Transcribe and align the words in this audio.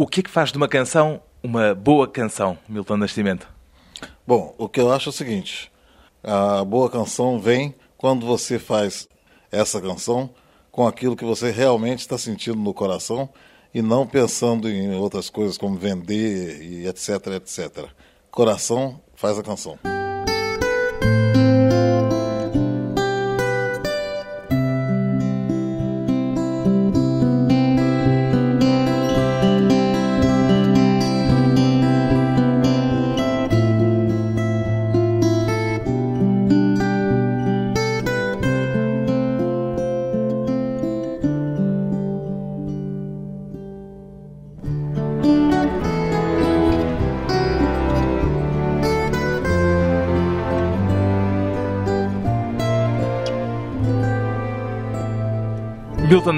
O 0.00 0.06
que 0.06 0.20
é 0.20 0.22
que 0.22 0.30
faz 0.30 0.52
de 0.52 0.56
uma 0.56 0.68
canção 0.68 1.20
uma 1.42 1.74
boa 1.74 2.06
canção, 2.06 2.56
Milton 2.68 2.98
Nascimento? 2.98 3.48
Bom, 4.24 4.54
o 4.56 4.68
que 4.68 4.80
eu 4.80 4.92
acho 4.92 5.08
é 5.08 5.10
o 5.10 5.12
seguinte: 5.12 5.72
a 6.22 6.64
boa 6.64 6.88
canção 6.88 7.40
vem 7.40 7.74
quando 7.96 8.24
você 8.24 8.60
faz 8.60 9.08
essa 9.50 9.80
canção 9.80 10.30
com 10.70 10.86
aquilo 10.86 11.16
que 11.16 11.24
você 11.24 11.50
realmente 11.50 11.98
está 11.98 12.16
sentindo 12.16 12.60
no 12.60 12.72
coração 12.72 13.28
e 13.74 13.82
não 13.82 14.06
pensando 14.06 14.70
em 14.70 14.94
outras 14.94 15.28
coisas 15.28 15.58
como 15.58 15.76
vender 15.76 16.62
e 16.62 16.86
etc, 16.86 17.26
etc. 17.34 17.88
Coração 18.30 19.00
faz 19.16 19.36
a 19.36 19.42
canção. 19.42 19.76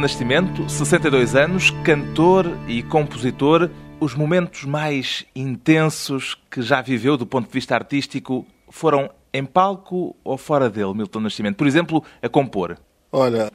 Nascimento, 0.01 0.67
62 0.67 1.37
anos, 1.37 1.71
cantor 1.85 2.47
e 2.67 2.83
compositor. 2.83 3.71
Os 4.01 4.15
momentos 4.15 4.65
mais 4.65 5.27
intensos 5.37 6.35
que 6.51 6.63
já 6.63 6.81
viveu 6.81 7.19
do 7.19 7.27
ponto 7.27 7.47
de 7.47 7.53
vista 7.53 7.75
artístico 7.75 8.47
foram 8.71 9.11
em 9.31 9.45
palco 9.45 10.17
ou 10.25 10.39
fora 10.39 10.71
dele, 10.71 10.95
Milton 10.95 11.21
Nascimento? 11.21 11.57
Por 11.57 11.67
exemplo, 11.67 12.03
a 12.23 12.31
compor. 12.31 12.79
Olha, 13.13 13.53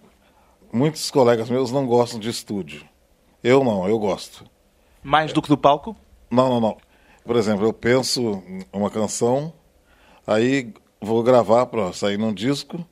muitos 0.71 1.09
colegas 1.09 1.49
meus 1.49 1.71
não 1.71 1.88
gostam 1.88 2.19
de 2.19 2.29
estúdio. 2.29 2.85
Eu 3.43 3.63
não, 3.63 3.88
eu 3.89 3.97
gosto. 3.97 4.45
Mais 5.01 5.33
do 5.33 5.41
que 5.41 5.49
do 5.49 5.57
palco? 5.57 5.97
Não, 6.29 6.47
não, 6.47 6.61
não. 6.61 6.77
Por 7.25 7.38
exemplo, 7.38 7.66
eu 7.66 7.73
penso 7.73 8.43
uma 8.71 8.91
canção, 8.91 9.51
aí 10.27 10.71
vou 11.01 11.23
gravar 11.23 11.66
para 11.66 11.91
sair 11.91 12.19
num 12.19 12.31
disco 12.31 12.85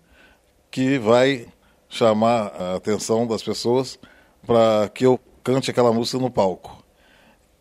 que 0.71 0.97
vai 0.97 1.52
chamar 1.93 2.51
a 2.59 2.75
atenção 2.75 3.27
das 3.27 3.43
pessoas 3.43 3.99
para 4.45 4.89
que 4.89 5.05
eu 5.05 5.19
cante 5.43 5.69
aquela 5.69 5.93
música 5.93 6.17
no 6.17 6.29
palco. 6.29 6.83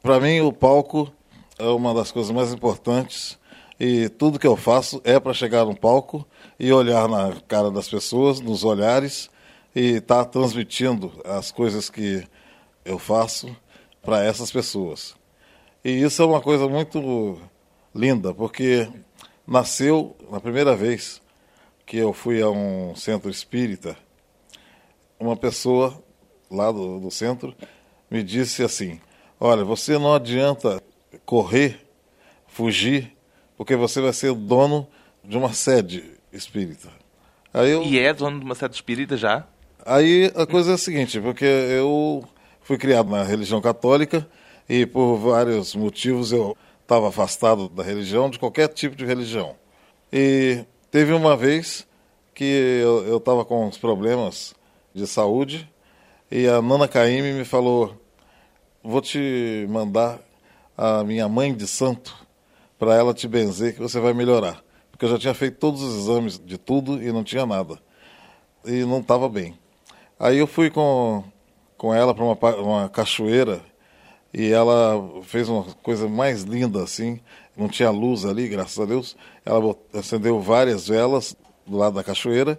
Para 0.03 0.19
mim, 0.19 0.41
o 0.41 0.51
palco 0.51 1.13
é 1.59 1.67
uma 1.67 1.93
das 1.93 2.11
coisas 2.11 2.33
mais 2.33 2.51
importantes 2.51 3.39
e 3.79 4.09
tudo 4.09 4.39
que 4.39 4.47
eu 4.47 4.57
faço 4.57 5.03
é 5.05 5.21
para 5.21 5.35
chegar 5.35 5.67
no 5.67 5.77
palco 5.77 6.27
e 6.59 6.73
olhar 6.73 7.07
na 7.09 7.35
cara 7.47 7.71
das 7.71 7.89
pessoas, 7.89 8.41
nos 8.41 8.65
olhares 8.65 9.29
e 9.75 9.97
estar 9.97 10.25
tá 10.25 10.31
transmitindo 10.31 11.13
as 11.27 11.53
coisas 11.53 11.91
que 11.91 12.27
eu 12.87 12.99
faço 12.99 13.55
para 14.01 14.25
essas 14.25 14.51
pessoas. 14.51 15.15
E 15.85 15.91
isso 15.91 16.23
é 16.23 16.25
uma 16.25 16.41
coisa 16.41 16.67
muito 16.67 17.39
linda, 17.95 18.33
porque 18.33 18.89
nasceu 19.47 20.17
na 20.31 20.41
primeira 20.41 20.75
vez 20.75 21.21
que 21.85 21.99
eu 21.99 22.15
fui 22.15 22.41
a 22.41 22.49
um 22.49 22.97
centro 22.97 23.29
espírita 23.31 23.95
uma 25.23 25.37
pessoa 25.37 26.03
lá 26.51 26.71
do, 26.71 26.99
do 26.99 27.11
centro 27.11 27.55
me 28.11 28.23
disse 28.23 28.63
assim: 28.63 29.01
Olha, 29.39 29.65
você 29.65 29.99
não 29.99 30.13
adianta 30.13 30.83
correr, 31.25 31.81
fugir, 32.47 33.17
porque 33.57 33.77
você 33.77 34.01
vai 34.01 34.13
ser 34.13 34.35
dono 34.35 34.87
de 35.25 35.39
uma 35.39 35.53
sede 35.53 36.05
espírita. 36.33 36.89
Eu, 37.55 37.83
e 37.85 37.99
é 37.99 38.13
dono 38.13 38.39
de 38.39 38.45
uma 38.45 38.55
sede 38.55 38.75
espírita 38.75 39.17
já? 39.17 39.47
Aí 39.85 40.33
a 40.35 40.47
coisa 40.47 40.73
é 40.73 40.75
a 40.75 40.79
seguinte, 40.79 41.21
porque 41.21 41.45
eu 41.45 42.25
fui 42.63 42.77
criado 42.77 43.11
na 43.11 43.23
religião 43.23 43.61
católica 43.61 44.27
e 44.69 44.87
por 44.87 45.17
vários 45.17 45.75
motivos 45.75 46.33
eu 46.33 46.57
estava 46.81 47.09
afastado 47.09 47.69
da 47.69 47.83
religião, 47.83 48.31
de 48.31 48.39
qualquer 48.39 48.69
tipo 48.69 48.97
de 48.97 49.05
religião. 49.05 49.55
E 50.13 50.65
teve 50.91 51.13
uma 51.13 51.37
vez 51.37 51.87
que 52.35 52.81
eu 52.83 53.19
estava 53.19 53.45
com 53.45 53.67
uns 53.67 53.77
problemas 53.77 54.55
de 54.95 55.07
saúde 55.07 55.69
e 56.35 56.49
a 56.49 56.63
Nana 56.63 56.89
Caime 56.89 57.31
me 57.33 57.45
falou: 57.45 57.95
vou 58.83 59.03
te 59.03 59.67
mandar 59.69 60.19
a 60.75 61.05
minha 61.05 61.29
mãe 61.29 61.55
de 61.55 61.67
santo 61.67 62.17
para 62.79 62.95
ela 62.95 63.13
te 63.13 63.29
benzer 63.29 63.75
que 63.75 63.81
você 63.81 64.01
vai 64.01 64.15
melhorar. 64.15 64.65
Porque 64.91 65.05
eu 65.05 65.11
já 65.11 65.19
tinha 65.19 65.35
feito 65.35 65.59
todos 65.59 65.83
os 65.83 66.03
exames 66.03 66.39
de 66.39 66.57
tudo 66.57 67.03
e 67.03 67.13
não 67.13 67.23
tinha 67.23 67.45
nada. 67.45 67.79
E 68.65 68.83
não 68.85 69.01
estava 69.01 69.29
bem. 69.29 69.59
Aí 70.19 70.39
eu 70.39 70.47
fui 70.47 70.71
com, 70.71 71.23
com 71.77 71.93
ela 71.93 72.15
para 72.15 72.25
uma, 72.25 72.57
uma 72.57 72.89
cachoeira 72.89 73.61
e 74.33 74.51
ela 74.51 75.21
fez 75.25 75.51
uma 75.51 75.65
coisa 75.83 76.09
mais 76.09 76.45
linda 76.45 76.83
assim. 76.83 77.21
Não 77.55 77.69
tinha 77.69 77.91
luz 77.91 78.25
ali, 78.25 78.49
graças 78.49 78.81
a 78.81 78.87
Deus. 78.87 79.19
Ela 79.45 79.77
acendeu 79.93 80.41
várias 80.41 80.89
velas 80.89 81.37
do 81.67 81.77
lado 81.77 81.97
da 81.97 82.03
cachoeira 82.03 82.59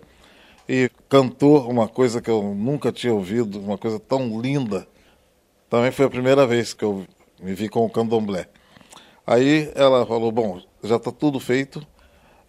e 0.68 0.90
cantou 1.10 1.70
uma 1.70 1.88
coisa 1.88 2.22
que 2.22 2.30
eu 2.30 2.42
nunca 2.42 2.92
tinha 2.92 3.14
ouvido, 3.14 3.60
uma 3.60 3.78
coisa 3.78 4.00
tão 4.00 4.40
linda. 4.42 4.88
Também 5.70 5.92
foi 5.92 6.06
a 6.06 6.10
primeira 6.10 6.46
vez 6.48 6.74
que 6.74 6.84
eu 6.84 7.06
me 7.40 7.54
vi 7.54 7.68
com 7.70 7.86
o 7.86 7.90
candomblé. 7.90 8.48
Aí 9.26 9.72
ela 9.76 10.06
falou: 10.06 10.32
Bom, 10.32 10.62
já 10.84 10.98
está 10.98 11.12
tudo 11.12 11.40
feito, 11.40 11.86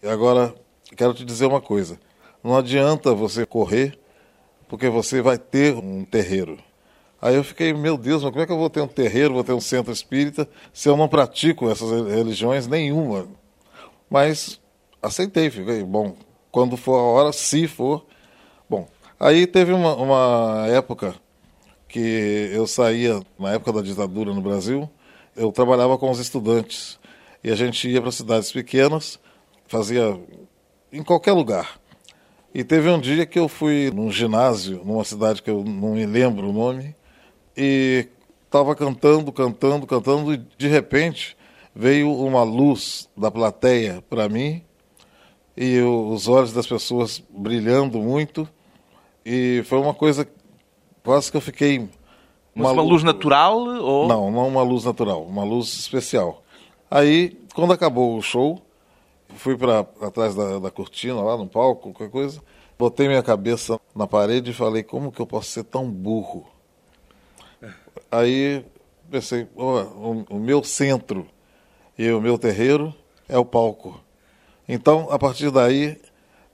agora 0.03 0.55
quero 0.97 1.15
te 1.15 1.25
dizer 1.25 1.47
uma 1.47 1.61
coisa. 1.61 1.99
Não 2.43 2.57
adianta 2.57 3.15
você 3.15 3.47
correr, 3.47 3.99
porque 4.69 4.89
você 4.89 5.23
vai 5.23 5.39
ter 5.39 5.75
um 5.75 6.05
terreiro. 6.05 6.59
Aí 7.21 7.37
eu 7.37 7.43
fiquei, 7.43 7.73
meu 7.73 7.97
Deus, 7.97 8.23
mas 8.23 8.33
como 8.33 8.43
é 8.43 8.47
que 8.47 8.53
eu 8.53 8.59
vou 8.59 8.69
ter 8.69 8.83
um 8.83 8.87
terreiro, 8.87 9.33
vou 9.33 9.43
ter 9.43 9.55
um 9.55 9.61
centro 9.61 9.91
espírita, 9.91 10.47
se 10.75 10.91
eu 10.91 10.97
não 10.97 11.09
pratico 11.09 11.71
essas 11.71 11.91
religiões 12.07 12.67
nenhuma? 12.67 13.27
Mas 14.11 14.61
aceitei, 15.01 15.49
fiquei, 15.49 15.83
bom, 15.83 16.15
quando 16.54 16.76
for 16.76 16.94
a 16.94 17.03
hora, 17.03 17.32
se 17.32 17.66
for. 17.66 18.06
Bom, 18.70 18.87
aí 19.19 19.44
teve 19.44 19.72
uma, 19.72 19.97
uma 19.97 20.69
época 20.69 21.12
que 21.88 22.48
eu 22.53 22.65
saía, 22.65 23.20
na 23.37 23.54
época 23.54 23.72
da 23.72 23.82
ditadura 23.82 24.32
no 24.32 24.41
Brasil, 24.41 24.88
eu 25.34 25.50
trabalhava 25.50 25.98
com 25.98 26.09
os 26.09 26.20
estudantes. 26.20 26.97
E 27.42 27.50
a 27.50 27.56
gente 27.56 27.91
ia 27.91 28.00
para 28.00 28.12
cidades 28.12 28.53
pequenas, 28.53 29.19
fazia 29.66 30.16
em 30.92 31.03
qualquer 31.03 31.32
lugar. 31.32 31.81
E 32.54 32.62
teve 32.62 32.88
um 32.88 33.00
dia 33.00 33.26
que 33.26 33.38
eu 33.38 33.48
fui 33.48 33.91
num 33.92 34.12
ginásio, 34.12 34.81
numa 34.84 35.03
cidade 35.03 35.42
que 35.42 35.50
eu 35.50 35.65
não 35.65 35.94
me 35.94 36.06
lembro 36.06 36.50
o 36.50 36.53
nome, 36.53 36.94
e 37.56 38.06
estava 38.44 38.76
cantando, 38.76 39.32
cantando, 39.32 39.88
cantando, 39.88 40.32
e 40.32 40.36
de 40.56 40.69
repente 40.69 41.36
veio 41.75 42.12
uma 42.12 42.44
luz 42.44 43.09
da 43.16 43.28
plateia 43.28 44.04
para 44.09 44.28
mim 44.28 44.62
e 45.56 45.81
os 45.81 46.28
olhos 46.28 46.53
das 46.53 46.66
pessoas 46.66 47.22
brilhando 47.31 47.98
muito. 47.98 48.48
E 49.25 49.62
foi 49.66 49.78
uma 49.78 49.94
coisa 49.94 50.28
quase 51.03 51.31
que 51.31 51.37
eu 51.37 51.41
fiquei. 51.41 51.88
Mas 52.54 52.72
uma 52.72 52.82
luz 52.82 53.03
natural 53.03 53.59
ou. 53.59 54.09
Não, 54.09 54.31
não 54.31 54.48
uma 54.48 54.62
luz 54.62 54.84
natural, 54.84 55.22
uma 55.22 55.44
luz 55.44 55.75
especial. 55.75 56.42
Aí, 56.91 57.37
quando 57.54 57.72
acabou 57.72 58.16
o 58.16 58.22
show, 58.22 58.60
fui 59.37 59.56
para 59.56 59.81
atrás 60.00 60.34
da, 60.34 60.59
da 60.59 60.70
cortina, 60.70 61.20
lá 61.20 61.37
no 61.37 61.47
palco, 61.47 61.92
qualquer 61.92 62.10
coisa, 62.10 62.41
botei 62.78 63.09
minha 63.09 63.22
cabeça 63.22 63.81
na 63.94 64.06
parede 64.06 64.50
e 64.50 64.54
falei: 64.54 64.82
como 64.82 65.10
que 65.10 65.21
eu 65.21 65.26
posso 65.26 65.50
ser 65.50 65.65
tão 65.65 65.91
burro? 65.91 66.47
Aí 68.10 68.65
pensei: 69.10 69.48
oh, 69.56 69.81
o, 69.81 70.26
o 70.31 70.39
meu 70.39 70.62
centro 70.62 71.27
e 71.98 72.10
o 72.10 72.21
meu 72.21 72.39
terreiro 72.39 72.95
é 73.28 73.39
o 73.39 73.45
palco. 73.45 74.03
Então, 74.69 75.09
a 75.11 75.19
partir 75.19 75.51
daí, 75.51 75.99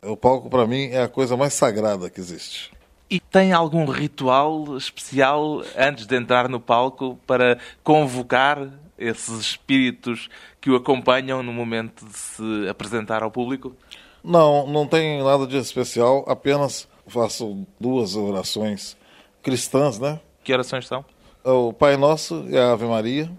o 0.03 0.17
palco 0.17 0.49
para 0.51 0.67
mim 0.67 0.87
é 0.87 1.03
a 1.03 1.09
coisa 1.09 1.37
mais 1.37 1.55
sagrada 1.55 2.11
que 2.11 2.21
existe. 2.21 2.71
E 3.09 3.19
tem 3.19 3.53
algum 3.53 3.85
ritual 3.87 4.77
especial 4.77 5.63
antes 5.77 6.07
de 6.07 6.17
entrar 6.17 6.49
no 6.49 6.61
palco 6.61 7.19
para 7.27 7.59
convocar 7.83 8.69
esses 8.97 9.41
espíritos 9.41 10.29
que 10.61 10.71
o 10.71 10.77
acompanham 10.77 11.43
no 11.43 11.53
momento 11.53 12.05
de 12.05 12.17
se 12.17 12.69
apresentar 12.69 13.23
ao 13.23 13.31
público? 13.31 13.75
Não, 14.23 14.67
não 14.67 14.87
tem 14.87 15.23
nada 15.25 15.47
de 15.47 15.57
especial, 15.57 16.25
apenas 16.29 16.87
faço 17.07 17.67
duas 17.81 18.15
orações 18.15 18.97
cristãs, 19.43 19.99
né? 19.99 20.21
Que 20.45 20.53
orações 20.53 20.87
são? 20.87 21.05
O 21.43 21.73
Pai 21.73 21.97
Nosso 21.97 22.45
e 22.49 22.57
a 22.57 22.73
Ave 22.73 22.85
Maria, 22.85 23.31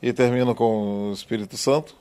e 0.00 0.12
termino 0.12 0.54
com 0.54 1.10
o 1.10 1.12
Espírito 1.12 1.56
Santo, 1.56 1.96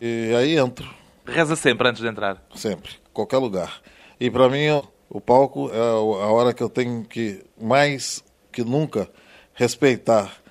e 0.00 0.34
aí 0.36 0.58
entro. 0.58 1.01
Reza 1.26 1.56
sempre 1.56 1.88
antes 1.88 2.02
de 2.02 2.08
entrar? 2.08 2.42
Sempre, 2.54 2.90
qualquer 3.12 3.38
lugar. 3.38 3.80
E 4.18 4.30
para 4.30 4.48
mim, 4.48 4.66
o 5.08 5.20
palco 5.20 5.70
é 5.72 5.78
a 5.78 6.32
hora 6.32 6.52
que 6.52 6.62
eu 6.62 6.68
tenho 6.68 7.04
que, 7.04 7.44
mais 7.60 8.24
que 8.50 8.64
nunca, 8.64 9.08
respeitar 9.54 10.42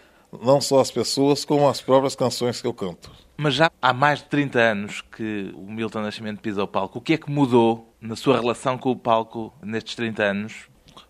não 0.42 0.62
só 0.62 0.80
as 0.80 0.90
pessoas, 0.90 1.44
como 1.44 1.68
as 1.68 1.82
próprias 1.82 2.16
canções 2.16 2.62
que 2.62 2.68
eu 2.68 2.74
canto. 2.74 3.12
Mas 3.36 3.56
já 3.56 3.72
há 3.82 3.92
mais 3.92 4.20
de 4.20 4.26
30 4.26 4.60
anos 4.60 5.02
que 5.02 5.52
o 5.56 5.70
Milton 5.70 6.02
Nascimento 6.02 6.40
pisa 6.40 6.64
o 6.64 6.68
palco. 6.68 7.00
O 7.00 7.02
que 7.02 7.14
é 7.14 7.18
que 7.18 7.30
mudou 7.30 7.94
na 8.00 8.16
sua 8.16 8.40
relação 8.40 8.78
com 8.78 8.92
o 8.92 8.96
palco 8.96 9.54
nestes 9.62 9.96
30 9.96 10.24
anos? 10.24 10.54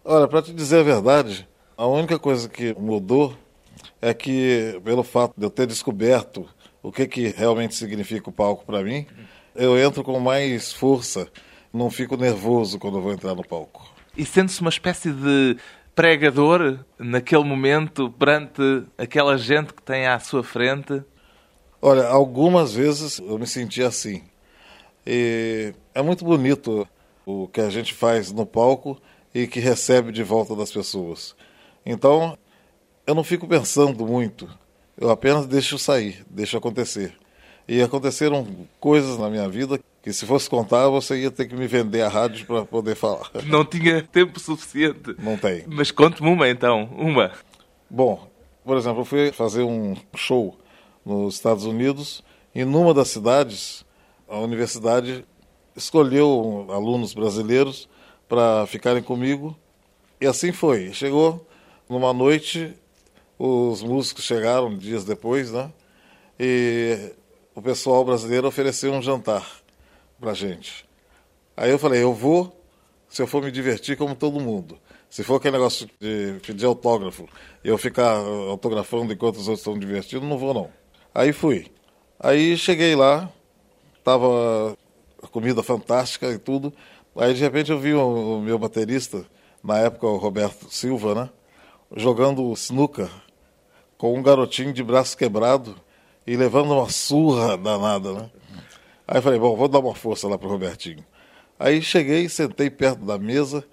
Olha, 0.04 0.28
para 0.28 0.42
te 0.42 0.54
dizer 0.54 0.80
a 0.80 0.84
verdade, 0.84 1.48
a 1.78 1.86
única 1.86 2.18
coisa 2.18 2.50
que 2.50 2.74
mudou 2.80 3.36
é 4.02 4.13
que, 4.13 4.80
pelo 4.84 5.04
fato 5.04 5.34
de 5.38 5.46
eu 5.46 5.50
ter 5.50 5.68
descoberto 5.68 6.48
o 6.81 6.92
que, 6.92 7.06
que 7.06 7.28
realmente 7.30 7.75
significa 7.75 8.30
o 8.30 8.34
palco 8.34 8.66
para 8.66 8.81
mim, 8.81 9.06
eu 9.56 9.77
entro 9.77 10.03
com 10.03 10.19
mais 10.19 10.71
força, 10.71 11.27
não 11.74 11.89
fico 11.89 12.18
nervoso 12.18 12.80
quando 12.80 13.01
vou 13.01 13.13
entrar 13.13 13.36
no 13.36 13.45
palco. 13.45 13.89
E 14.15 14.25
sente-se 14.25 14.62
uma 14.62 14.69
espécie 14.69 15.12
de 15.12 15.57
pregador 15.95 16.80
naquele 16.98 17.44
momento 17.44 18.09
perante 18.12 18.83
aquela 18.98 19.38
gente 19.38 19.74
que 19.74 19.81
tem 19.81 20.07
à 20.07 20.19
sua 20.19 20.44
frente? 20.44 21.03
Olha, 21.81 22.07
algumas 22.07 22.74
vezes 22.74 23.19
eu 23.19 23.38
me 23.39 23.48
senti 23.48 23.81
assim. 23.81 24.24
E 25.06 25.74
é 25.94 26.01
muito 26.01 26.24
bonito 26.24 26.88
o 27.25 27.48
que 27.48 27.62
a 27.62 27.69
gente 27.69 27.94
faz 27.94 28.31
no 28.31 28.45
palco 28.45 29.01
e 29.33 29.48
que 29.48 29.59
recebe 29.59 30.12
de 30.12 30.24
volta 30.24 30.56
das 30.56 30.71
pessoas. 30.71 31.36
Então, 31.86 32.38
eu 33.07 33.15
não 33.15 33.24
fico 33.24 33.48
pensando 33.48 34.06
muito. 34.06 34.48
Eu 34.98 35.09
apenas 35.09 35.48
deixo 35.48 35.80
sair, 35.80 36.24
deixo 36.30 36.57
acontecer. 36.57 37.18
E 37.68 37.81
aconteceram 37.81 38.46
coisas 38.80 39.18
na 39.18 39.30
minha 39.30 39.48
vida 39.48 39.80
que 40.02 40.12
se 40.12 40.25
fosse 40.25 40.50
contar, 40.50 40.90
você 40.90 41.22
ia 41.22 41.31
ter 41.31 41.46
que 41.46 41.56
me 41.56 41.68
vender 41.68 42.02
a 42.02 42.10
rádio 42.10 42.46
para 42.46 42.66
poder 42.66 42.96
falar. 42.96 43.30
Não 43.46 43.63
tinha 43.63 44.02
tempo 44.02 44.40
suficiente. 44.40 45.16
Não 45.19 45.38
tem. 45.38 45.63
Mas 45.68 45.92
conte-me 45.92 46.30
uma 46.30 46.50
então, 46.50 46.90
uma. 46.98 47.31
Bom, 47.90 48.28
por 48.66 48.78
exemplo, 48.78 49.02
eu 49.02 49.06
fui 49.06 49.31
fazer 49.31 49.63
um 49.63 49.96
show 50.16 50.58
nos 51.06 51.36
Estados 51.36 51.66
Unidos 51.66 52.24
e 52.54 52.66
numa 52.66 52.94
das 52.94 53.10
cidades, 53.10 53.86
a 54.28 54.38
universidade 54.40 55.24
escolheu 55.75 56.68
alunos 56.69 57.13
brasileiros 57.13 57.88
para 58.28 58.66
ficarem 58.66 59.04
comigo 59.04 59.56
e 60.19 60.25
assim 60.25 60.52
foi. 60.52 60.94
Chegou 60.94 61.48
numa 61.88 62.12
noite, 62.12 62.74
os 63.38 63.84
músicos 63.84 64.24
chegaram 64.24 64.75
dias 64.75 65.06
depois, 65.06 65.52
né? 65.52 65.72
E 66.40 67.12
o 67.62 67.63
pessoal 67.63 68.04
brasileiro 68.04 68.48
ofereceu 68.48 68.92
um 68.92 69.04
jantar 69.04 69.48
pra 70.19 70.34
gente. 70.34 70.84
Aí 71.56 71.69
eu 71.69 71.78
falei, 71.78 72.02
eu 72.02 72.12
vou 72.12 72.60
se 73.08 73.22
eu 73.22 73.28
for 73.28 73.44
me 73.44 73.52
divertir 73.52 73.96
como 73.96 74.16
todo 74.16 74.40
mundo. 74.40 74.80
Se 75.12 75.24
for 75.24 75.36
aquele 75.36 75.58
negócio 75.58 75.88
de 76.00 76.40
pedir 76.44 76.66
autógrafo 76.66 77.30
e 77.63 77.68
eu 77.68 77.78
ficar 77.78 78.16
autografando 78.16 79.13
enquanto 79.13 79.36
os 79.36 79.48
outros 79.48 79.60
estão 79.60 79.78
divertindo, 79.78 80.25
não 80.25 80.40
vou 80.40 80.56
não. 80.56 80.72
Aí 81.13 81.31
fui. 81.31 81.72
Aí 82.19 82.58
cheguei 82.58 82.96
lá, 82.96 83.31
tava 84.04 84.75
comida 85.31 85.62
fantástica 85.62 86.31
e 86.31 86.40
tudo. 86.40 86.74
Aí 87.16 87.31
de 87.36 87.42
repente 87.42 87.72
eu 87.72 87.78
vi 87.78 87.94
o, 87.94 88.40
o 88.40 88.42
meu 88.42 88.58
baterista, 88.58 89.24
na 89.63 89.78
época 89.78 90.08
o 90.08 90.18
Roberto 90.18 90.66
Silva, 90.74 91.13
né? 91.13 91.30
Jogando 91.96 92.52
snooker 92.54 93.10
com 94.00 94.18
um 94.18 94.24
garotinho 94.24 94.74
de 94.74 94.84
braço 94.84 95.16
quebrado 95.16 95.75
e 96.26 96.36
levando 96.36 96.74
uma 96.74 96.90
surra 96.90 97.58
danada, 97.58 98.14
né? 98.14 98.30
Aí 99.08 99.22
falei, 99.22 99.40
bom, 99.40 99.56
vou 99.56 99.68
dar 99.68 99.80
uma 99.80 99.96
força 99.96 100.28
lá 100.28 100.38
pro 100.38 100.50
Robertinho. 100.50 101.04
Aí 101.60 101.82
cheguei, 101.82 102.28
sentei 102.30 102.70
perto 102.70 103.06
da 103.06 103.18
mesa 103.18 103.64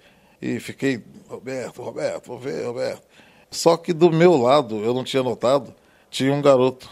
e 0.41 0.59
fiquei, 0.59 1.03
Roberto, 1.27 1.81
Roberto, 1.81 2.27
vou 2.27 2.39
ver, 2.39 2.65
Roberto. 2.65 3.03
Só 3.49 3.77
que 3.77 3.93
do 3.93 4.11
meu 4.11 4.35
lado, 4.37 4.83
eu 4.83 4.93
não 4.93 5.03
tinha 5.03 5.23
notado, 5.23 5.73
tinha 6.09 6.33
um 6.33 6.41
garoto, 6.41 6.89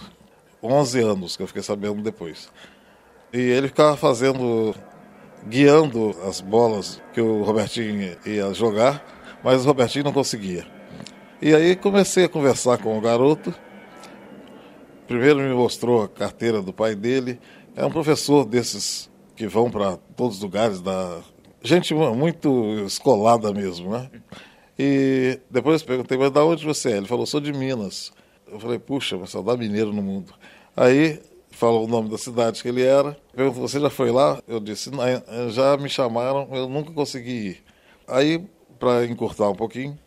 11 0.62 1.02
anos, 1.02 1.38
que 1.38 1.44
eu 1.44 1.48
fiquei 1.48 1.62
sabendo 1.62 2.02
depois. 2.02 2.50
E 3.32 3.40
ele 3.40 3.68
ficava 3.68 3.96
fazendo, 3.98 4.74
guiando 5.46 6.16
as 6.28 6.42
bolas 6.42 7.02
que 7.14 7.22
o 7.22 7.44
Robertinho 7.44 8.18
ia 8.26 8.54
jogar, 8.54 9.06
mas 9.44 9.64
o 9.64 9.68
Robertinho 9.68 10.06
não 10.06 10.14
conseguia. 10.14 10.66
E 11.42 11.54
aí 11.54 11.76
comecei 11.76 12.24
a 12.24 12.30
conversar 12.30 12.80
com 12.80 12.98
o 12.98 13.02
garoto. 13.02 13.54
Primeiro 15.08 15.40
me 15.40 15.54
mostrou 15.54 16.04
a 16.04 16.08
carteira 16.10 16.62
do 16.62 16.74
pai 16.74 16.94
dele, 16.94 17.40
é 17.78 17.86
um 17.86 17.90
professor 17.90 18.44
desses 18.44 19.10
que 19.38 19.48
vão 19.48 19.72
para 19.72 19.96
todos 20.18 20.36
os 20.36 20.44
lugares 20.44 20.82
da 20.82 21.22
gente 21.64 21.94
muito 21.94 22.84
escolada 22.86 23.54
mesmo, 23.54 23.92
né? 23.92 24.10
E 24.78 25.40
depois 25.50 25.82
perguntei, 25.82 26.18
mas 26.18 26.30
da 26.30 26.44
onde 26.44 26.66
você 26.66 26.92
é? 26.92 26.98
Ele 26.98 27.08
falou, 27.08 27.26
sou 27.26 27.40
de 27.40 27.54
Minas. 27.54 28.12
Eu 28.52 28.60
falei, 28.60 28.78
puxa, 28.80 29.18
mas 29.18 29.30
só 29.30 29.42
dá 29.42 29.56
mineiro 29.56 29.94
no 29.94 30.02
mundo. 30.02 30.34
Aí 30.76 31.22
falou 31.52 31.86
o 31.86 31.88
nome 31.88 32.10
da 32.10 32.18
cidade 32.18 32.62
que 32.62 32.68
ele 32.68 32.84
era. 32.84 33.18
Perguntou, 33.34 33.66
você 33.66 33.80
já 33.80 33.90
foi 33.90 34.12
lá? 34.12 34.42
Eu 34.46 34.60
disse, 34.60 34.92
já 35.52 35.78
me 35.78 35.88
chamaram, 35.88 36.50
eu 36.52 36.68
nunca 36.68 36.92
consegui 36.92 37.32
ir. 37.32 37.64
Aí, 38.06 38.46
para 38.78 39.06
encurtar 39.06 39.50
um 39.50 39.56
pouquinho, 39.56 39.98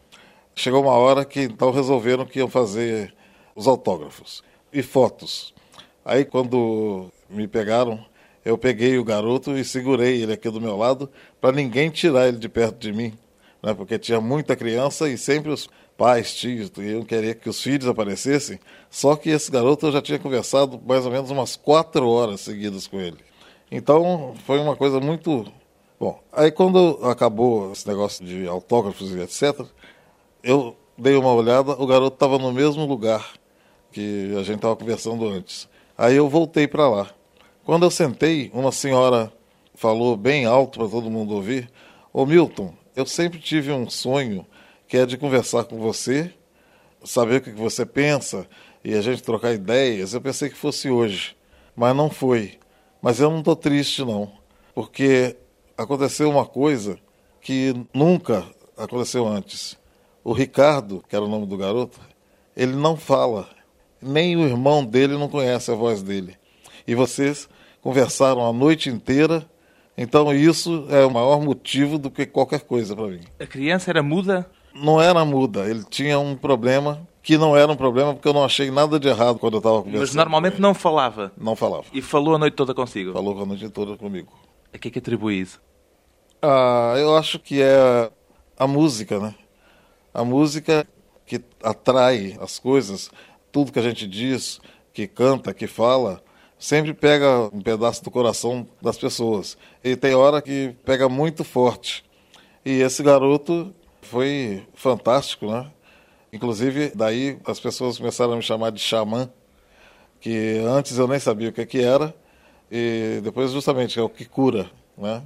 chegou 0.55 0.83
uma 0.83 0.93
hora 0.93 1.25
que 1.25 1.41
então 1.41 1.71
resolveram 1.71 2.27
que 2.27 2.39
iam 2.39 2.49
fazer 2.49 3.15
os 3.57 3.67
autógrafos 3.67 4.43
e 4.73 4.83
fotos. 4.83 5.55
Aí 6.05 6.25
quando 6.25 7.11
me 7.29 7.47
pegaram, 7.47 8.05
eu 8.45 8.57
peguei 8.57 8.99
o 8.99 9.05
garoto 9.05 9.57
e 9.57 9.65
segurei 9.65 10.23
ele 10.23 10.33
aqui 10.33 10.49
do 10.51 10.61
meu 10.61 10.77
lado 10.77 11.11
para 11.41 11.53
ninguém 11.55 11.91
tirar 11.91 12.29
ele 12.29 12.39
de 12.39 12.49
perto 12.49 12.79
de 12.79 12.93
mim, 12.93 13.13
né? 13.63 13.75
porque 13.75 13.99
tinha 13.99 14.21
muita 14.21 14.57
criança 14.57 15.09
e 15.09 15.19
sempre 15.19 15.51
os 15.51 15.69
pais, 15.97 16.35
tios, 16.35 16.73
iam 16.79 17.03
querer 17.03 17.35
que 17.35 17.49
os 17.49 17.63
filhos 17.63 17.87
aparecessem. 17.87 18.59
Só 18.89 19.17
que 19.17 19.29
esse 19.29 19.51
garoto 19.51 19.87
eu 19.87 19.93
já 19.93 20.01
tinha 20.01 20.19
conversado 20.19 20.81
mais 20.87 21.05
ou 21.05 21.13
menos 21.13 21.31
umas 21.31 21.57
quatro 21.57 22.09
horas 22.09 22.41
seguidas 22.41 22.87
com 22.87 22.99
ele. 22.99 23.19
Então 23.71 24.35
foi 24.47 24.59
uma 24.59 24.75
coisa 24.75 24.99
muito. 24.99 25.47
Bom, 25.99 26.19
aí 26.33 26.51
quando 26.51 26.99
acabou 27.03 27.73
esse 27.73 27.87
negócio 27.87 28.25
de 28.25 28.49
autógrafos 28.49 29.13
e 29.13 29.21
etc., 29.21 29.67
eu 30.43 30.75
dei 30.97 31.15
uma 31.15 31.33
olhada, 31.35 31.73
o 31.73 31.87
garoto 31.87 32.15
estava 32.15 32.39
no 32.39 32.51
mesmo 32.51 32.87
lugar 32.87 33.35
que 33.91 34.35
a 34.39 34.43
gente 34.43 34.57
estava 34.57 34.77
conversando 34.77 35.27
antes. 35.29 35.69
Aí 35.97 36.17
eu 36.17 36.29
voltei 36.29 36.67
para 36.67 36.89
lá. 36.89 37.11
Quando 37.65 37.85
eu 37.85 37.91
sentei, 37.91 38.51
uma 38.55 38.73
senhora 38.73 39.33
falou 39.75 40.17
bem 40.17 40.45
alto 40.47 40.79
para 40.79 40.89
todo 40.89 41.11
mundo 41.11 41.35
ouvir: 41.35 41.71
Ô 42.13 42.25
Milton, 42.27 42.75
eu 42.95 43.07
sempre 43.07 43.39
tive 43.39 43.73
um 43.73 43.89
sonho 43.89 44.47
que 44.89 44.97
é 44.97 45.07
de 45.07 45.17
conversar 45.17 45.65
com 45.65 45.79
você, 45.79 46.33
saber 47.05 47.37
o 47.37 47.41
que 47.41 47.51
você 47.51 47.87
pensa 47.87 48.47
e 48.85 48.95
a 48.95 49.01
gente 49.01 49.23
trocar 49.23 49.53
ideias. 49.53 50.15
Eu 50.15 50.21
pensei 50.21 50.49
que 50.49 50.57
fosse 50.57 50.91
hoje, 50.91 51.37
mas 51.77 51.95
não 51.95 52.11
foi. 52.11 52.59
Mas 53.01 53.21
eu 53.21 53.31
não 53.31 53.39
estou 53.39 53.57
triste, 53.57 54.05
não, 54.05 54.31
porque 54.75 55.37
aconteceu 55.77 56.29
uma 56.29 56.45
coisa 56.45 56.99
que 57.41 57.75
nunca 57.95 58.45
aconteceu 58.77 59.27
antes. 59.27 59.79
O 60.23 60.33
Ricardo, 60.33 61.03
que 61.09 61.17
era 61.17 61.25
o 61.25 61.29
nome 61.29 61.47
do 61.47 61.57
garoto, 61.57 61.99
ele 62.55 62.77
não 62.77 62.97
fala, 62.97 63.49
nem 64.01 64.37
o 64.37 64.47
irmão 64.47 64.85
dele 64.85 65.17
não 65.17 65.29
conhece 65.29 65.71
a 65.71 65.75
voz 65.75 66.03
dele. 66.03 66.37
E 66.87 66.95
vocês 66.95 67.49
conversaram 67.81 68.47
a 68.47 68.53
noite 68.53 68.89
inteira. 68.89 69.45
Então 69.97 70.33
isso 70.33 70.87
é 70.89 71.05
o 71.05 71.11
maior 71.11 71.41
motivo 71.41 71.99
do 71.99 72.11
que 72.11 72.25
qualquer 72.25 72.61
coisa 72.61 72.95
para 72.97 73.09
mim. 73.09 73.21
A 73.39 73.47
criança 73.47 73.91
era 73.91 74.03
muda? 74.03 74.51
Não 74.75 75.01
era 75.01 75.25
muda. 75.25 75.69
Ele 75.69 75.85
tinha 75.85 76.19
um 76.19 76.37
problema 76.37 77.07
que 77.23 77.37
não 77.37 77.57
era 77.57 77.71
um 77.71 77.77
problema 77.77 78.15
porque 78.15 78.27
eu 78.27 78.33
não 78.33 78.45
achei 78.45 78.71
nada 78.71 78.99
de 78.99 79.09
errado 79.09 79.39
quando 79.39 79.55
eu 79.55 79.59
estava 79.59 79.79
conversando. 79.79 80.01
Mas 80.01 80.15
normalmente 80.15 80.61
não 80.61 80.73
falava? 80.73 81.33
Não 81.37 81.55
falava. 81.55 81.85
E 81.93 82.01
falou 82.01 82.35
a 82.35 82.39
noite 82.39 82.55
toda 82.55 82.73
consigo? 82.73 83.13
Falou 83.13 83.43
a 83.43 83.47
noite 83.47 83.69
toda 83.69 83.97
comigo. 83.97 84.33
A 84.73 84.79
que 84.79 84.89
é 84.89 84.91
que 84.91 84.99
atribui 85.01 85.41
isso? 85.41 85.61
Ah, 86.41 86.95
eu 86.97 87.17
acho 87.17 87.39
que 87.39 87.61
é 87.61 88.11
a 88.59 88.67
música, 88.67 89.19
né? 89.19 89.35
A 90.15 90.25
música 90.25 90.87
que 91.27 91.41
atrai 91.63 92.37
as 92.41 92.59
coisas, 92.59 93.11
tudo 93.53 93.73
que 93.73 93.79
a 93.79 93.83
gente 93.83 94.07
diz, 94.07 94.61
que 94.93 95.07
canta, 95.07 95.55
que 95.55 95.67
fala, 95.67 96.23
sempre 96.59 96.93
pega 96.93 97.49
um 97.53 97.61
pedaço 97.61 98.05
do 98.05 98.11
coração 98.11 98.69
das 98.81 98.99
pessoas. 98.99 99.57
E 99.83 99.97
tem 99.97 100.15
hora 100.15 100.43
que 100.43 100.75
pega 100.85 101.09
muito 101.09 101.43
forte. 101.43 102.05
E 102.65 102.83
esse 102.83 103.03
garoto 103.03 103.75
foi 104.03 104.63
fantástico, 104.75 105.47
né? 105.51 105.71
Inclusive, 106.33 106.93
daí 106.95 107.39
as 107.45 107.59
pessoas 107.59 107.99
começaram 107.99 108.35
a 108.35 108.37
me 108.37 108.43
chamar 108.43 108.71
de 108.71 108.81
xamã, 108.81 109.29
que 110.21 110.59
antes 110.67 110.97
eu 110.99 111.09
nem 111.09 111.19
sabia 111.19 111.49
o 111.49 111.53
que, 111.53 111.65
que 111.67 111.81
era, 111.81 112.15
e 112.71 113.21
depois 113.23 113.51
justamente 113.51 113.99
é 113.99 114.03
o 114.03 114.09
que 114.09 114.25
cura, 114.25 114.71
né? 114.97 115.23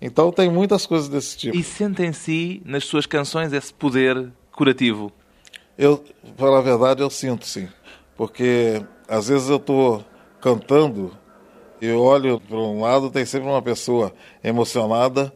Então 0.00 0.32
tem 0.32 0.50
muitas 0.50 0.84
coisas 0.84 1.08
desse 1.08 1.38
tipo. 1.38 1.56
E 1.56 1.62
sente 1.62 2.02
em 2.02 2.12
si, 2.12 2.60
nas 2.64 2.84
suas 2.84 3.06
canções, 3.06 3.52
esse 3.52 3.72
poder 3.72 4.32
curativo? 4.50 5.12
Eu, 5.76 6.02
para 6.36 6.58
a 6.58 6.60
verdade, 6.60 7.02
eu 7.02 7.10
sinto 7.10 7.46
sim. 7.46 7.68
Porque 8.16 8.82
às 9.08 9.28
vezes 9.28 9.48
eu 9.48 9.56
estou 9.56 10.04
cantando, 10.40 11.16
eu 11.80 12.00
olho 12.00 12.40
para 12.40 12.56
um 12.56 12.80
lado, 12.80 13.10
tem 13.10 13.24
sempre 13.24 13.48
uma 13.48 13.62
pessoa 13.62 14.12
emocionada, 14.42 15.32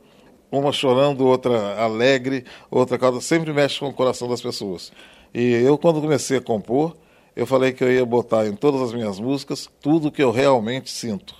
uma 0.51 0.73
chorando, 0.73 1.27
outra 1.27 1.83
alegre, 1.83 2.45
outra 2.71 2.99
calda, 2.99 3.21
sempre 3.21 3.53
mexe 3.53 3.81
com 3.81 3.89
o 3.89 3.93
coração 3.93 4.29
das 4.29 4.41
pessoas. 4.41 4.93
E 5.35 5.53
eu, 5.53 5.77
quando 5.77 6.01
comecei 6.01 6.39
a 6.39 6.41
compor, 6.41 6.97
eu 7.35 7.47
falei 7.47 7.73
que 7.73 7.85
eu 7.85 7.93
ia 7.93 8.05
botar 8.07 8.47
em 8.47 8.55
todas 8.55 8.81
as 8.81 8.95
minhas 8.95 9.21
músicas 9.21 9.69
tudo 9.81 10.11
que 10.11 10.23
eu 10.23 10.31
realmente 10.31 10.91
sinto. 10.91 11.35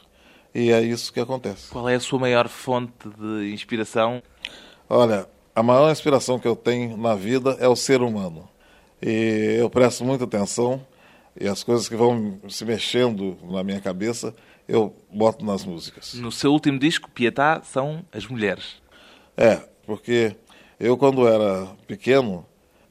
E 0.55 0.71
é 0.71 0.81
isso 0.81 1.13
que 1.13 1.21
acontece. 1.21 1.71
Qual 1.71 1.89
é 1.89 1.95
a 1.95 2.01
sua 2.01 2.19
maior 2.19 2.49
fonte 2.49 3.09
de 3.19 3.53
inspiração? 3.53 4.23
Olha, 4.89 5.27
a 5.55 5.63
maior 5.63 5.91
inspiração 5.91 6.39
que 6.39 6.49
eu 6.49 6.57
tenho 6.57 6.97
na 6.97 7.15
vida 7.15 7.57
é 7.61 7.69
o 7.69 7.77
ser 7.77 8.03
humano. 8.03 8.49
E 9.03 9.57
eu 9.59 9.69
presto 9.69 10.05
muita 10.05 10.25
atenção 10.25 10.85
e 11.39 11.47
as 11.47 11.63
coisas 11.63 11.89
que 11.89 11.97
vão 11.97 12.41
se 12.49 12.65
mexendo 12.65 13.37
na 13.45 13.63
minha 13.63 13.81
cabeça, 13.81 14.35
eu 14.67 14.95
boto 15.13 15.45
nas 15.45 15.65
músicas. 15.65 16.15
No 16.15 16.33
seu 16.33 16.51
último 16.51 16.79
disco, 16.79 17.11
Pietá, 17.11 17.61
são 17.63 18.05
as 18.11 18.27
mulheres. 18.27 18.77
É, 19.37 19.61
porque 19.85 20.35
eu, 20.81 20.97
quando 20.97 21.29
era 21.29 21.67
pequeno, 21.87 22.45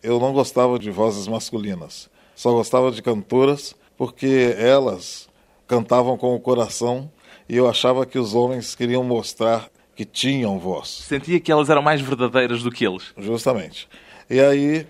eu 0.04 0.20
não 0.20 0.32
gostava 0.32 0.78
de 0.78 0.92
vozes 0.92 1.28
masculinas. 1.28 2.10
Só 2.36 2.52
gostava 2.52 2.92
de 2.92 3.02
cantoras 3.02 3.76
porque 3.98 4.56
elas 4.58 5.28
cantavam 5.68 6.18
com 6.18 6.36
o 6.36 6.40
coração 6.40 7.12
e 7.50 7.56
eu 7.56 7.68
achava 7.68 8.06
que 8.06 8.20
os 8.20 8.36
homens 8.36 8.76
queriam 8.76 9.04
mostrar 9.04 9.70
que 9.96 10.06
tinham 10.06 10.60
voz. 10.60 10.90
Sentia 10.90 11.40
que 11.40 11.52
elas 11.52 11.70
eram 11.70 11.82
mais 11.82 12.02
verdadeiras 12.02 12.62
do 12.62 12.70
que 12.70 12.86
eles. 12.86 13.14
Justamente. 13.18 13.88
E 14.30 14.40
aí 14.40 14.86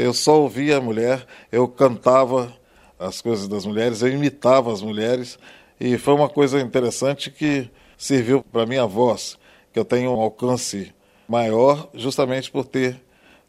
eu 0.00 0.14
só 0.14 0.40
ouvia 0.40 0.78
a 0.78 0.80
mulher, 0.80 1.26
eu 1.52 1.68
cantava 1.68 2.52
as 2.98 3.20
coisas 3.20 3.48
das 3.48 3.64
mulheres, 3.64 4.02
eu 4.02 4.08
imitava 4.08 4.72
as 4.72 4.82
mulheres 4.82 5.38
e 5.78 5.96
foi 5.96 6.14
uma 6.14 6.28
coisa 6.28 6.60
interessante 6.60 7.30
que 7.30 7.70
serviu 7.96 8.42
para 8.42 8.66
minha 8.66 8.86
voz, 8.86 9.38
que 9.72 9.78
eu 9.78 9.84
tenho 9.84 10.10
um 10.10 10.20
alcance 10.20 10.92
maior 11.28 11.88
justamente 11.94 12.50
por 12.50 12.64
ter 12.64 13.00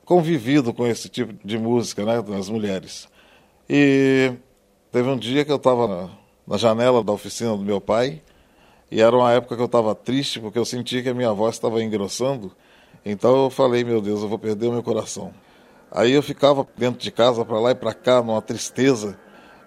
convivido 0.05 0.73
com 0.73 0.85
esse 0.85 1.09
tipo 1.09 1.33
de 1.45 1.57
música, 1.57 2.05
né, 2.05 2.21
das 2.21 2.49
mulheres. 2.49 3.07
E 3.69 4.33
teve 4.91 5.09
um 5.09 5.17
dia 5.17 5.45
que 5.45 5.51
eu 5.51 5.57
estava 5.57 5.87
na, 5.87 6.09
na 6.45 6.57
janela 6.57 7.03
da 7.03 7.11
oficina 7.11 7.55
do 7.55 7.63
meu 7.63 7.79
pai 7.79 8.21
e 8.89 9.01
era 9.01 9.15
uma 9.15 9.31
época 9.31 9.55
que 9.55 9.61
eu 9.61 9.67
estava 9.67 9.95
triste 9.95 10.39
porque 10.39 10.59
eu 10.59 10.65
sentia 10.65 11.01
que 11.01 11.09
a 11.09 11.13
minha 11.13 11.31
voz 11.31 11.55
estava 11.55 11.81
engrossando. 11.81 12.51
Então 13.05 13.45
eu 13.45 13.49
falei, 13.49 13.83
meu 13.83 14.01
Deus, 14.01 14.21
eu 14.21 14.27
vou 14.27 14.37
perder 14.37 14.67
o 14.67 14.73
meu 14.73 14.83
coração. 14.83 15.33
Aí 15.91 16.13
eu 16.13 16.23
ficava 16.23 16.65
dentro 16.77 17.01
de 17.01 17.11
casa, 17.11 17.43
para 17.43 17.59
lá 17.59 17.71
e 17.71 17.75
para 17.75 17.93
cá, 17.93 18.23
numa 18.23 18.41
tristeza. 18.41 19.19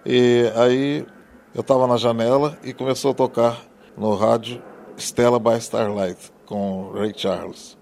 E 0.03 0.51
aí 0.55 1.05
eu 1.53 1.61
estava 1.61 1.85
na 1.85 1.97
janela 1.97 2.57
e 2.63 2.73
começou 2.73 3.11
a 3.11 3.13
tocar 3.13 3.61
no 3.95 4.15
rádio 4.15 4.61
Stella 4.97 5.39
by 5.39 5.57
Starlight 5.59 6.31
com 6.47 6.91
Ray 6.93 7.13
Charles. 7.15 7.77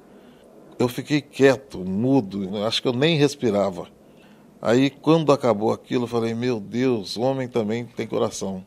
Eu 0.77 0.89
fiquei 0.89 1.21
quieto, 1.21 1.79
mudo, 1.79 2.57
acho 2.65 2.81
que 2.81 2.87
eu 2.87 2.93
nem 2.93 3.17
respirava. 3.17 3.87
Aí 4.61 4.89
quando 4.89 5.31
acabou 5.31 5.71
aquilo, 5.71 6.03
eu 6.03 6.07
falei: 6.07 6.33
Meu 6.33 6.59
Deus, 6.59 7.15
homem 7.17 7.47
também 7.47 7.85
tem 7.85 8.05
coração. 8.05 8.65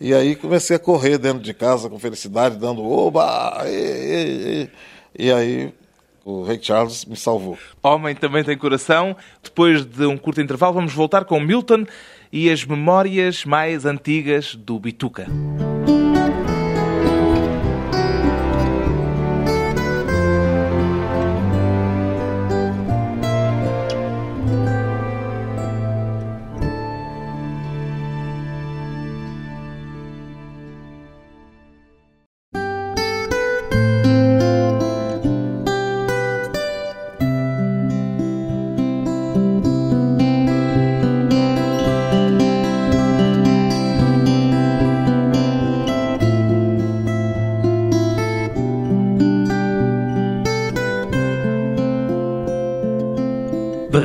E 0.00 0.12
aí 0.12 0.34
comecei 0.34 0.74
a 0.74 0.80
correr 0.80 1.16
dentro 1.18 1.40
de 1.40 1.54
casa 1.54 1.88
com 1.88 1.96
felicidade, 1.96 2.56
dando 2.56 2.82
oba! 2.82 3.62
E, 3.66 3.70
e, 3.70 4.70
e. 5.16 5.26
e 5.26 5.32
aí 5.32 5.74
o 6.24 6.42
Ray 6.42 6.58
Charles 6.62 7.04
me 7.04 7.16
salvou. 7.16 7.58
Homem 7.82 8.14
também 8.14 8.44
tem 8.44 8.56
coração. 8.56 9.16
Depois 9.42 9.84
de 9.84 10.06
um 10.06 10.16
curto 10.16 10.40
intervalo, 10.40 10.74
vamos 10.74 10.92
voltar 10.92 11.24
com 11.24 11.40
Milton 11.40 11.84
e 12.32 12.50
as 12.50 12.64
memórias 12.64 13.44
mais 13.44 13.84
antigas 13.84 14.54
do 14.54 14.78
Bituca. 14.78 15.26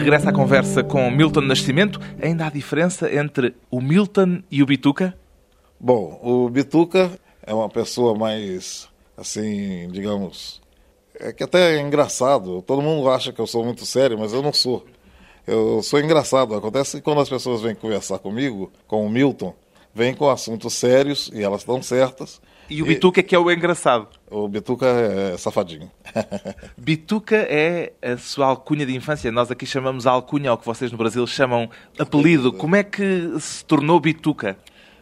De 0.08 0.10
regresso 0.10 0.30
à 0.30 0.32
conversa 0.32 0.84
com 0.86 1.12
Milton 1.12 1.42
Nascimento, 1.42 2.00
ainda 2.22 2.48
há 2.48 2.50
diferença 2.50 3.14
entre 3.14 3.54
o 3.70 3.82
Milton 3.82 4.42
e 4.50 4.64
o 4.64 4.66
Bituca? 4.66 5.14
Bom, 5.78 6.18
o 6.24 6.50
Bituca 6.50 7.12
é 7.46 7.54
uma 7.54 7.68
pessoa 7.68 8.18
mais, 8.18 8.88
assim, 9.18 9.90
digamos, 9.92 10.62
é 11.20 11.34
que 11.34 11.44
até 11.44 11.76
é 11.76 11.82
engraçado. 11.82 12.62
Todo 12.62 12.82
mundo 12.82 13.10
acha 13.10 13.34
que 13.34 13.42
eu 13.42 13.46
sou 13.46 13.66
muito 13.66 13.86
sério, 13.86 14.18
mas 14.18 14.32
eu 14.32 14.42
não 14.42 14.54
sou. 14.54 14.86
Eu 15.46 15.84
sou 15.84 16.00
engraçado. 16.00 16.56
Acontece 16.56 16.96
que 16.96 17.04
quando 17.04 17.20
as 17.20 17.28
pessoas 17.28 17.62
vêm 17.62 17.76
conversar 17.76 18.20
comigo, 18.20 18.72
com 18.88 19.06
o 19.06 19.10
Milton, 19.10 19.54
vêm 19.94 20.14
com 20.14 20.30
assuntos 20.30 20.74
sérios 20.74 21.30
e 21.34 21.44
elas 21.44 21.64
estão 21.64 21.84
certas. 21.84 22.40
E 22.70 22.82
o 22.82 22.86
Bituca 22.86 23.20
é 23.20 23.24
que 23.24 23.36
é 23.36 23.40
o 23.40 23.50
engraçado. 23.52 24.08
O 24.30 24.48
Bituca 24.48 24.86
é 24.86 25.38
safadinho. 25.38 25.90
Bituca 26.78 27.36
é 27.36 27.94
a 28.02 28.18
sua 28.18 28.48
alcunha 28.48 28.86
de 28.86 28.96
infância. 28.96 29.32
Nós 29.32 29.50
aqui 29.50 29.66
chamamos 29.66 30.06
alcunha 30.06 30.50
ao 30.52 30.58
que 30.58 30.66
vocês 30.66 30.92
no 30.92 30.98
Brasil 30.98 31.26
chamam 31.26 31.70
apelido. 31.98 32.52
Como 32.52 32.76
é 32.76 32.84
que 32.84 33.34
se 33.40 33.64
tornou 33.64 34.00
Bituca? 34.00 34.58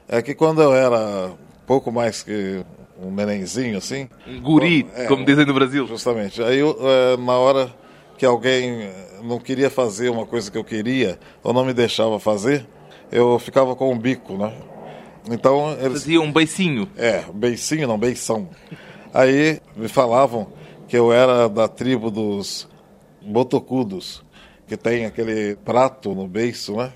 É 0.07 0.21
que 0.21 0.35
quando 0.35 0.61
eu 0.61 0.73
era 0.73 1.31
pouco 1.65 1.91
mais 1.91 2.21
que 2.21 2.63
um 3.01 3.11
nenenzinho, 3.11 3.77
assim... 3.77 4.07
Um 4.27 4.39
guri, 4.41 4.87
é, 4.95 5.05
como 5.05 5.25
dizem 5.25 5.45
no 5.45 5.53
Brasil. 5.53 5.87
Justamente. 5.87 6.41
Aí, 6.43 6.59
é, 6.59 7.17
na 7.17 7.33
hora 7.33 7.73
que 8.17 8.25
alguém 8.25 8.89
não 9.23 9.39
queria 9.39 9.69
fazer 9.69 10.09
uma 10.09 10.25
coisa 10.25 10.49
que 10.51 10.57
eu 10.57 10.63
queria, 10.63 11.19
ou 11.43 11.51
não 11.51 11.65
me 11.65 11.73
deixava 11.73 12.19
fazer, 12.19 12.65
eu 13.11 13.37
ficava 13.39 13.75
com 13.75 13.91
um 13.91 13.97
bico, 13.97 14.37
né? 14.37 14.53
Então 15.29 15.71
eles 15.73 16.03
fazia 16.03 16.21
um 16.21 16.31
beicinho. 16.31 16.89
É, 16.95 17.23
beicinho, 17.33 17.87
não 17.87 17.97
beição. 17.97 18.49
Aí 19.13 19.59
me 19.75 19.87
falavam 19.87 20.47
que 20.87 20.97
eu 20.97 21.11
era 21.11 21.49
da 21.49 21.67
tribo 21.67 22.11
dos 22.11 22.67
botocudos, 23.21 24.23
que 24.67 24.77
tem 24.77 25.05
aquele 25.05 25.55
prato 25.57 26.13
no 26.13 26.27
beiço, 26.27 26.75
né? 26.75 26.91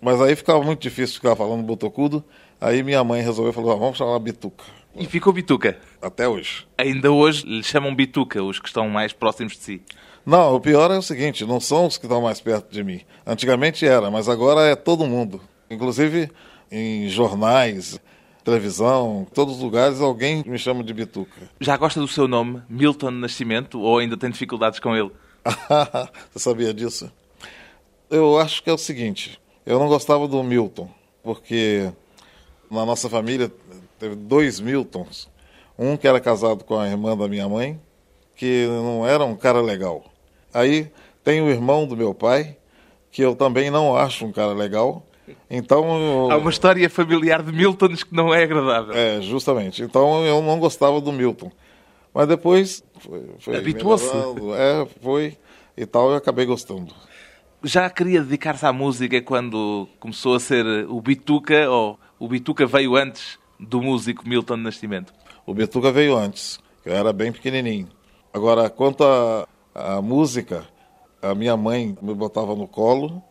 Mas 0.00 0.20
aí 0.20 0.36
ficava 0.36 0.62
muito 0.62 0.80
difícil 0.80 1.16
ficar 1.16 1.36
falando 1.36 1.62
botocudo. 1.62 2.24
Aí 2.60 2.82
minha 2.82 3.02
mãe 3.04 3.22
resolveu 3.22 3.52
falar, 3.52 3.74
vamos 3.74 3.98
chamar 3.98 4.18
bituca. 4.18 4.64
E 4.96 5.06
ficou 5.06 5.32
bituca? 5.32 5.78
Até 6.00 6.28
hoje. 6.28 6.66
Ainda 6.76 7.10
hoje 7.10 7.46
lhe 7.46 7.62
chamam 7.62 7.94
bituca, 7.94 8.42
os 8.42 8.58
que 8.58 8.68
estão 8.68 8.88
mais 8.88 9.12
próximos 9.12 9.52
de 9.52 9.58
si? 9.58 9.82
Não, 10.26 10.54
o 10.54 10.60
pior 10.60 10.90
é 10.90 10.98
o 10.98 11.02
seguinte, 11.02 11.44
não 11.44 11.60
são 11.60 11.86
os 11.86 11.96
que 11.96 12.06
estão 12.06 12.20
mais 12.20 12.40
perto 12.40 12.70
de 12.70 12.82
mim. 12.82 13.00
Antigamente 13.26 13.86
era, 13.86 14.10
mas 14.10 14.28
agora 14.28 14.62
é 14.62 14.76
todo 14.76 15.06
mundo. 15.06 15.40
Inclusive, 15.70 16.30
em 16.70 17.08
jornais, 17.08 18.00
televisão, 18.44 19.26
em 19.28 19.34
todos 19.34 19.56
os 19.56 19.62
lugares, 19.62 20.00
alguém 20.00 20.42
me 20.46 20.58
chama 20.58 20.82
de 20.82 20.94
Bituca. 20.94 21.50
Já 21.60 21.76
gosta 21.76 22.00
do 22.00 22.08
seu 22.08 22.26
nome, 22.26 22.62
Milton 22.68 23.10
Nascimento, 23.10 23.80
ou 23.80 23.98
ainda 23.98 24.16
tem 24.16 24.30
dificuldades 24.30 24.80
com 24.80 24.96
ele? 24.96 25.10
Você 26.32 26.38
sabia 26.38 26.72
disso? 26.72 27.10
Eu 28.10 28.38
acho 28.38 28.62
que 28.62 28.70
é 28.70 28.72
o 28.72 28.78
seguinte, 28.78 29.38
eu 29.66 29.78
não 29.78 29.88
gostava 29.88 30.26
do 30.26 30.42
Milton, 30.42 30.90
porque 31.22 31.92
na 32.70 32.86
nossa 32.86 33.08
família 33.08 33.52
teve 33.98 34.14
dois 34.14 34.60
Miltons. 34.60 35.28
Um 35.78 35.96
que 35.96 36.08
era 36.08 36.18
casado 36.18 36.64
com 36.64 36.78
a 36.78 36.88
irmã 36.88 37.16
da 37.16 37.28
minha 37.28 37.48
mãe, 37.48 37.80
que 38.34 38.66
não 38.66 39.06
era 39.06 39.24
um 39.24 39.36
cara 39.36 39.60
legal. 39.60 40.04
Aí 40.52 40.90
tem 41.22 41.40
o 41.40 41.50
irmão 41.50 41.86
do 41.86 41.96
meu 41.96 42.14
pai, 42.14 42.56
que 43.10 43.22
eu 43.22 43.34
também 43.36 43.70
não 43.70 43.96
acho 43.96 44.24
um 44.24 44.32
cara 44.32 44.52
legal, 44.52 45.06
então, 45.50 46.30
Há 46.30 46.36
uma 46.36 46.50
história 46.50 46.88
familiar 46.88 47.42
de 47.42 47.52
Miltons 47.52 48.02
que 48.02 48.14
não 48.14 48.32
é 48.34 48.42
agradável. 48.42 48.94
É, 48.94 49.20
justamente. 49.20 49.82
Então 49.82 50.24
eu 50.24 50.42
não 50.42 50.58
gostava 50.58 51.00
do 51.00 51.12
Milton. 51.12 51.50
Mas 52.12 52.26
depois 52.26 52.82
foi, 52.98 53.24
foi 53.38 53.56
habituou-se. 53.56 54.10
É, 54.56 54.86
foi 55.00 55.36
e 55.76 55.86
tal, 55.86 56.10
eu 56.10 56.16
acabei 56.16 56.44
gostando. 56.44 56.92
Já 57.62 57.88
queria 57.90 58.22
dedicar-se 58.22 58.66
à 58.66 58.72
música 58.72 59.20
quando 59.22 59.88
começou 59.98 60.34
a 60.34 60.40
ser 60.40 60.64
o 60.88 61.00
Bituca 61.00 61.68
ou 61.70 61.98
o 62.18 62.28
Bituca 62.28 62.66
veio 62.66 62.96
antes 62.96 63.38
do 63.58 63.82
músico 63.82 64.28
Milton 64.28 64.56
Nascimento? 64.56 65.12
O 65.46 65.54
Bituca 65.54 65.90
veio 65.90 66.16
antes, 66.16 66.58
eu 66.84 66.94
era 66.94 67.12
bem 67.12 67.32
pequenininho. 67.32 67.88
Agora, 68.32 68.68
quanto 68.70 69.04
à 69.74 70.02
música, 70.02 70.66
a 71.20 71.34
minha 71.34 71.56
mãe 71.56 71.96
me 72.00 72.14
botava 72.14 72.54
no 72.54 72.68
colo 72.68 73.22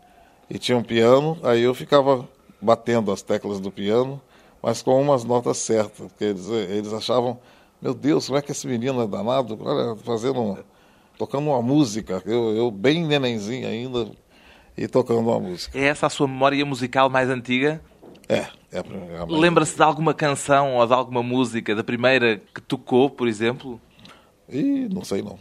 e 0.50 0.58
tinha 0.58 0.77
um 0.77 0.84
piano, 0.84 1.38
aí 1.44 1.62
eu 1.62 1.74
ficava 1.74 2.27
batendo 2.62 3.12
as 3.12 3.22
teclas 3.22 3.60
do 3.60 3.72
piano, 3.72 4.22
mas 4.62 4.82
com 4.82 5.01
umas 5.01 5.24
notas 5.24 5.58
certas, 5.58 6.08
porque 6.08 6.24
eles, 6.24 6.48
eles 6.48 6.94
achavam, 6.94 7.39
meu 7.82 7.94
Deus, 7.94 8.27
como 8.27 8.38
é 8.38 8.42
que 8.42 8.51
esse 8.51 8.68
menino 8.68 9.01
é 9.01 9.08
danado? 9.08 9.58
Olha, 9.62 9.96
fazendo, 9.98 10.58
tocando 11.18 11.48
uma 11.50 11.62
música, 11.62 12.22
eu, 12.25 12.56
eu 12.56 12.72
bem 12.72 13.06
nenenzinho 13.06 13.68
ainda, 13.68 14.10
e 14.77 14.88
tocando 14.88 15.22
uma 15.22 15.39
música. 15.39 15.77
É 15.77 15.86
essa 15.86 16.08
a 16.08 16.10
sua 16.10 16.27
memória 16.27 16.66
musical 16.66 17.10
mais 17.10 17.30
antiga? 17.30 17.82
É, 18.30 18.48
é 18.72 18.84
primeira. 18.84 19.25
Lembra-se 19.25 19.75
de 19.75 19.82
alguma 19.82 20.13
canção 20.13 20.75
ou 20.75 20.86
de 20.86 20.94
alguma 20.94 21.24
música, 21.24 21.75
da 21.75 21.84
primeira 21.84 22.42
que 22.54 22.62
tocou, 22.62 23.10
por 23.10 23.27
exemplo? 23.27 23.80
Ih, 24.50 24.88
não 24.92 25.04
sei 25.04 25.22
não. 25.22 25.39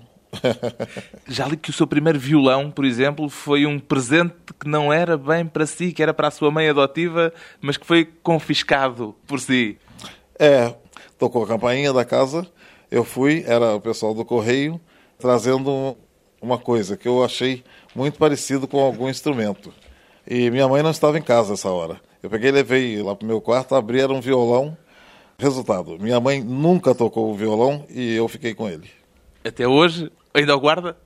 Já 1.26 1.46
li 1.46 1.56
que 1.56 1.70
o 1.70 1.72
seu 1.72 1.86
primeiro 1.86 2.18
violão, 2.18 2.70
por 2.70 2.84
exemplo, 2.84 3.28
foi 3.28 3.66
um 3.66 3.78
presente 3.78 4.34
que 4.58 4.68
não 4.68 4.92
era 4.92 5.16
bem 5.16 5.46
para 5.46 5.66
si, 5.66 5.92
que 5.92 6.02
era 6.02 6.14
para 6.14 6.28
a 6.28 6.30
sua 6.30 6.50
mãe 6.50 6.68
adotiva, 6.68 7.32
mas 7.60 7.76
que 7.76 7.86
foi 7.86 8.04
confiscado 8.22 9.14
por 9.26 9.40
si. 9.40 9.78
É, 10.38 10.74
tocou 11.18 11.44
a 11.44 11.46
campainha 11.46 11.92
da 11.92 12.04
casa, 12.04 12.46
eu 12.90 13.04
fui, 13.04 13.44
era 13.46 13.74
o 13.74 13.80
pessoal 13.80 14.14
do 14.14 14.24
correio, 14.24 14.80
trazendo 15.18 15.96
uma 16.40 16.58
coisa 16.58 16.96
que 16.96 17.08
eu 17.08 17.24
achei 17.24 17.64
muito 17.94 18.18
parecido 18.18 18.68
com 18.68 18.78
algum 18.78 19.08
instrumento. 19.08 19.72
E 20.26 20.50
minha 20.50 20.68
mãe 20.68 20.82
não 20.82 20.90
estava 20.90 21.18
em 21.18 21.22
casa 21.22 21.54
essa 21.54 21.70
hora. 21.70 22.00
Eu 22.22 22.28
peguei 22.28 22.48
e 22.48 22.52
levei 22.52 23.02
lá 23.02 23.14
para 23.14 23.24
o 23.24 23.28
meu 23.28 23.40
quarto, 23.40 23.74
abri, 23.74 24.00
era 24.00 24.12
um 24.12 24.20
violão. 24.20 24.76
Resultado, 25.38 25.98
minha 26.00 26.18
mãe 26.18 26.42
nunca 26.42 26.94
tocou 26.94 27.30
o 27.30 27.34
violão 27.34 27.84
e 27.90 28.14
eu 28.14 28.26
fiquei 28.26 28.54
com 28.54 28.68
ele. 28.68 28.88
Até 29.44 29.68
hoje? 29.68 30.10
Ainda 30.36 30.54
o 30.54 30.60
guarda? 30.60 30.98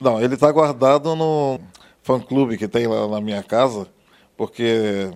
Não, 0.00 0.22
ele 0.22 0.34
está 0.34 0.52
guardado 0.52 1.16
no 1.16 1.58
fã-clube 2.00 2.56
que 2.56 2.68
tem 2.68 2.86
lá 2.86 3.08
na 3.08 3.20
minha 3.20 3.42
casa, 3.42 3.88
porque 4.36 5.10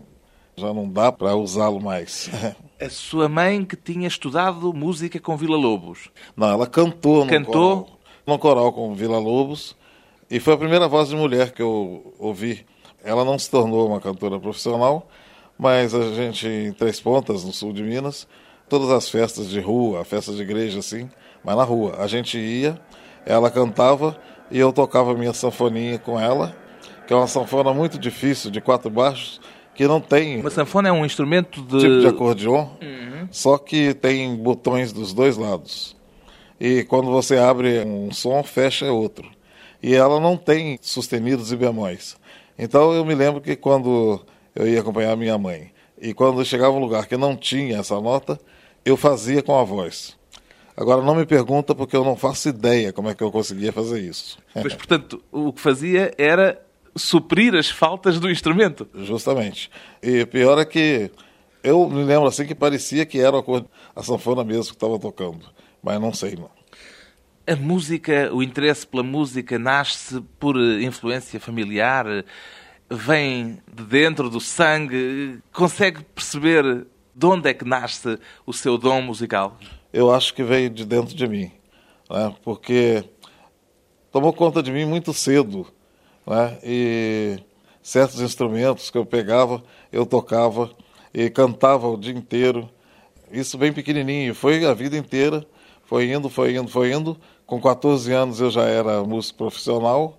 já 0.56 0.74
não 0.74 0.88
dá 0.90 1.12
para 1.12 1.36
usá-lo 1.36 1.80
mais. 1.80 2.28
A 2.80 2.90
sua 2.90 3.28
mãe 3.28 3.64
que 3.64 3.76
tinha 3.76 4.08
estudado 4.08 4.72
música 4.74 5.20
com 5.20 5.36
Vila 5.36 5.56
Lobos? 5.56 6.10
Não, 6.36 6.48
ela 6.50 6.66
cantou, 6.66 7.24
cantou? 7.24 7.76
no, 7.76 7.84
coral, 7.84 7.98
no 8.26 8.38
coral 8.40 8.72
com 8.72 8.92
Vila 8.96 9.20
Lobos 9.20 9.76
e 10.28 10.40
foi 10.40 10.54
a 10.54 10.58
primeira 10.58 10.88
voz 10.88 11.10
de 11.10 11.14
mulher 11.14 11.52
que 11.52 11.62
eu 11.62 12.12
ouvi. 12.18 12.66
Ela 13.04 13.24
não 13.24 13.38
se 13.38 13.48
tornou 13.48 13.86
uma 13.86 14.00
cantora 14.00 14.40
profissional, 14.40 15.08
mas 15.56 15.94
a 15.94 16.12
gente, 16.12 16.48
em 16.48 16.72
Três 16.72 17.00
Pontas, 17.00 17.44
no 17.44 17.52
sul 17.52 17.72
de 17.72 17.84
Minas, 17.84 18.26
todas 18.68 18.90
as 18.90 19.08
festas 19.08 19.48
de 19.48 19.60
rua, 19.60 20.04
festas 20.04 20.34
de 20.34 20.42
igreja, 20.42 20.80
assim, 20.80 21.08
mas 21.44 21.56
na 21.56 21.62
rua. 21.62 21.98
A 22.00 22.08
gente 22.08 22.36
ia, 22.36 22.80
ela 23.26 23.50
cantava 23.50 24.16
e 24.50 24.58
eu 24.58 24.72
tocava 24.72 25.14
minha 25.14 25.32
sanfoninha 25.32 25.98
com 25.98 26.18
ela, 26.18 26.54
que 27.06 27.12
é 27.12 27.16
uma 27.16 27.26
sanfona 27.26 27.72
muito 27.72 27.98
difícil, 27.98 28.50
de 28.50 28.60
quatro 28.60 28.90
baixos, 28.90 29.40
que 29.74 29.86
não 29.86 30.00
tem. 30.00 30.40
Uma 30.40 30.50
sanfona 30.50 30.88
é 30.88 30.92
um 30.92 31.04
instrumento 31.04 31.62
de. 31.62 31.78
Tipo 31.78 32.00
de 32.00 32.06
acordeon, 32.06 32.68
uhum. 32.80 33.28
só 33.30 33.58
que 33.58 33.94
tem 33.94 34.36
botões 34.36 34.92
dos 34.92 35.12
dois 35.12 35.36
lados. 35.36 35.96
E 36.60 36.84
quando 36.84 37.10
você 37.10 37.38
abre 37.38 37.80
um 37.80 38.12
som, 38.12 38.42
fecha 38.42 38.92
outro. 38.92 39.28
E 39.82 39.94
ela 39.94 40.20
não 40.20 40.36
tem 40.36 40.78
sustenidos 40.80 41.50
e 41.50 41.56
bemóis. 41.56 42.16
Então 42.56 42.92
eu 42.92 43.04
me 43.04 43.14
lembro 43.14 43.40
que 43.40 43.56
quando 43.56 44.20
eu 44.54 44.68
ia 44.68 44.80
acompanhar 44.80 45.16
minha 45.16 45.36
mãe, 45.36 45.72
e 46.00 46.12
quando 46.12 46.44
chegava 46.44 46.76
um 46.76 46.78
lugar 46.78 47.06
que 47.06 47.16
não 47.16 47.36
tinha 47.36 47.78
essa 47.78 48.00
nota, 48.00 48.38
eu 48.84 48.96
fazia 48.96 49.42
com 49.42 49.58
a 49.58 49.64
voz. 49.64 50.16
Agora 50.76 51.02
não 51.02 51.14
me 51.14 51.26
pergunta 51.26 51.74
porque 51.74 51.94
eu 51.94 52.04
não 52.04 52.16
faço 52.16 52.48
ideia 52.48 52.92
como 52.92 53.08
é 53.08 53.14
que 53.14 53.22
eu 53.22 53.30
conseguia 53.30 53.72
fazer 53.72 54.00
isso. 54.00 54.38
Mas, 54.54 54.74
portanto, 54.74 55.22
o 55.30 55.52
que 55.52 55.60
fazia 55.60 56.14
era 56.16 56.60
suprir 56.96 57.54
as 57.54 57.70
faltas 57.70 58.18
do 58.18 58.30
instrumento. 58.30 58.88
Justamente. 58.94 59.70
E 60.02 60.24
pior 60.26 60.58
é 60.58 60.64
que 60.64 61.10
eu 61.62 61.88
me 61.88 62.02
lembro 62.04 62.26
assim 62.26 62.46
que 62.46 62.54
parecia 62.54 63.06
que 63.06 63.20
era 63.20 63.36
a 63.94 64.02
sanfona 64.02 64.44
mesmo 64.44 64.64
que 64.64 64.76
estava 64.76 64.98
tocando, 64.98 65.46
mas 65.82 66.00
não 66.00 66.12
sei 66.12 66.36
não. 66.36 66.50
A 67.46 67.56
música, 67.56 68.30
o 68.32 68.42
interesse 68.42 68.86
pela 68.86 69.02
música 69.02 69.58
nasce 69.58 70.20
por 70.38 70.56
influência 70.56 71.40
familiar, 71.40 72.06
vem 72.88 73.58
de 73.72 73.82
dentro 73.84 74.30
do 74.30 74.40
sangue, 74.40 75.40
consegue 75.52 76.04
perceber 76.14 76.86
de 77.14 77.26
onde 77.26 77.48
é 77.48 77.54
que 77.54 77.64
nasce 77.64 78.18
o 78.46 78.52
seu 78.52 78.78
dom 78.78 79.02
musical? 79.02 79.58
Eu 79.92 80.10
acho 80.10 80.32
que 80.32 80.42
veio 80.42 80.70
de 80.70 80.84
dentro 80.84 81.14
de 81.14 81.28
mim, 81.28 81.50
né? 82.08 82.34
porque 82.42 83.04
tomou 84.10 84.32
conta 84.32 84.62
de 84.62 84.72
mim 84.72 84.86
muito 84.86 85.12
cedo. 85.12 85.66
Né? 86.26 86.58
E 86.64 87.38
certos 87.82 88.20
instrumentos 88.20 88.90
que 88.90 88.96
eu 88.96 89.04
pegava, 89.04 89.62
eu 89.92 90.06
tocava 90.06 90.70
e 91.12 91.28
cantava 91.28 91.88
o 91.88 91.98
dia 91.98 92.14
inteiro. 92.14 92.70
Isso 93.30 93.58
bem 93.58 93.72
pequenininho, 93.72 94.34
foi 94.34 94.64
a 94.64 94.72
vida 94.72 94.96
inteira, 94.96 95.44
foi 95.84 96.10
indo, 96.10 96.30
foi 96.30 96.56
indo, 96.56 96.68
foi 96.68 96.92
indo. 96.92 97.18
Com 97.44 97.60
14 97.60 98.12
anos 98.12 98.40
eu 98.40 98.50
já 98.50 98.64
era 98.64 99.02
músico 99.02 99.38
profissional, 99.38 100.18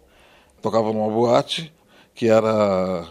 tocava 0.62 0.94
numa 0.94 1.10
boate, 1.10 1.74
que 2.14 2.28
era 2.28 3.08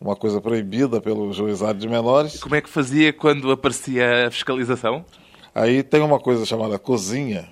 uma 0.00 0.14
coisa 0.14 0.40
proibida 0.40 1.00
pelo 1.00 1.32
juizado 1.32 1.78
de 1.78 1.88
menores. 1.88 2.40
Como 2.40 2.54
é 2.54 2.60
que 2.60 2.68
fazia 2.68 3.12
quando 3.12 3.50
aparecia 3.50 4.28
a 4.28 4.30
fiscalização? 4.30 5.04
Aí 5.54 5.82
tem 5.82 6.02
uma 6.02 6.18
coisa 6.18 6.44
chamada 6.44 6.78
cozinha, 6.78 7.48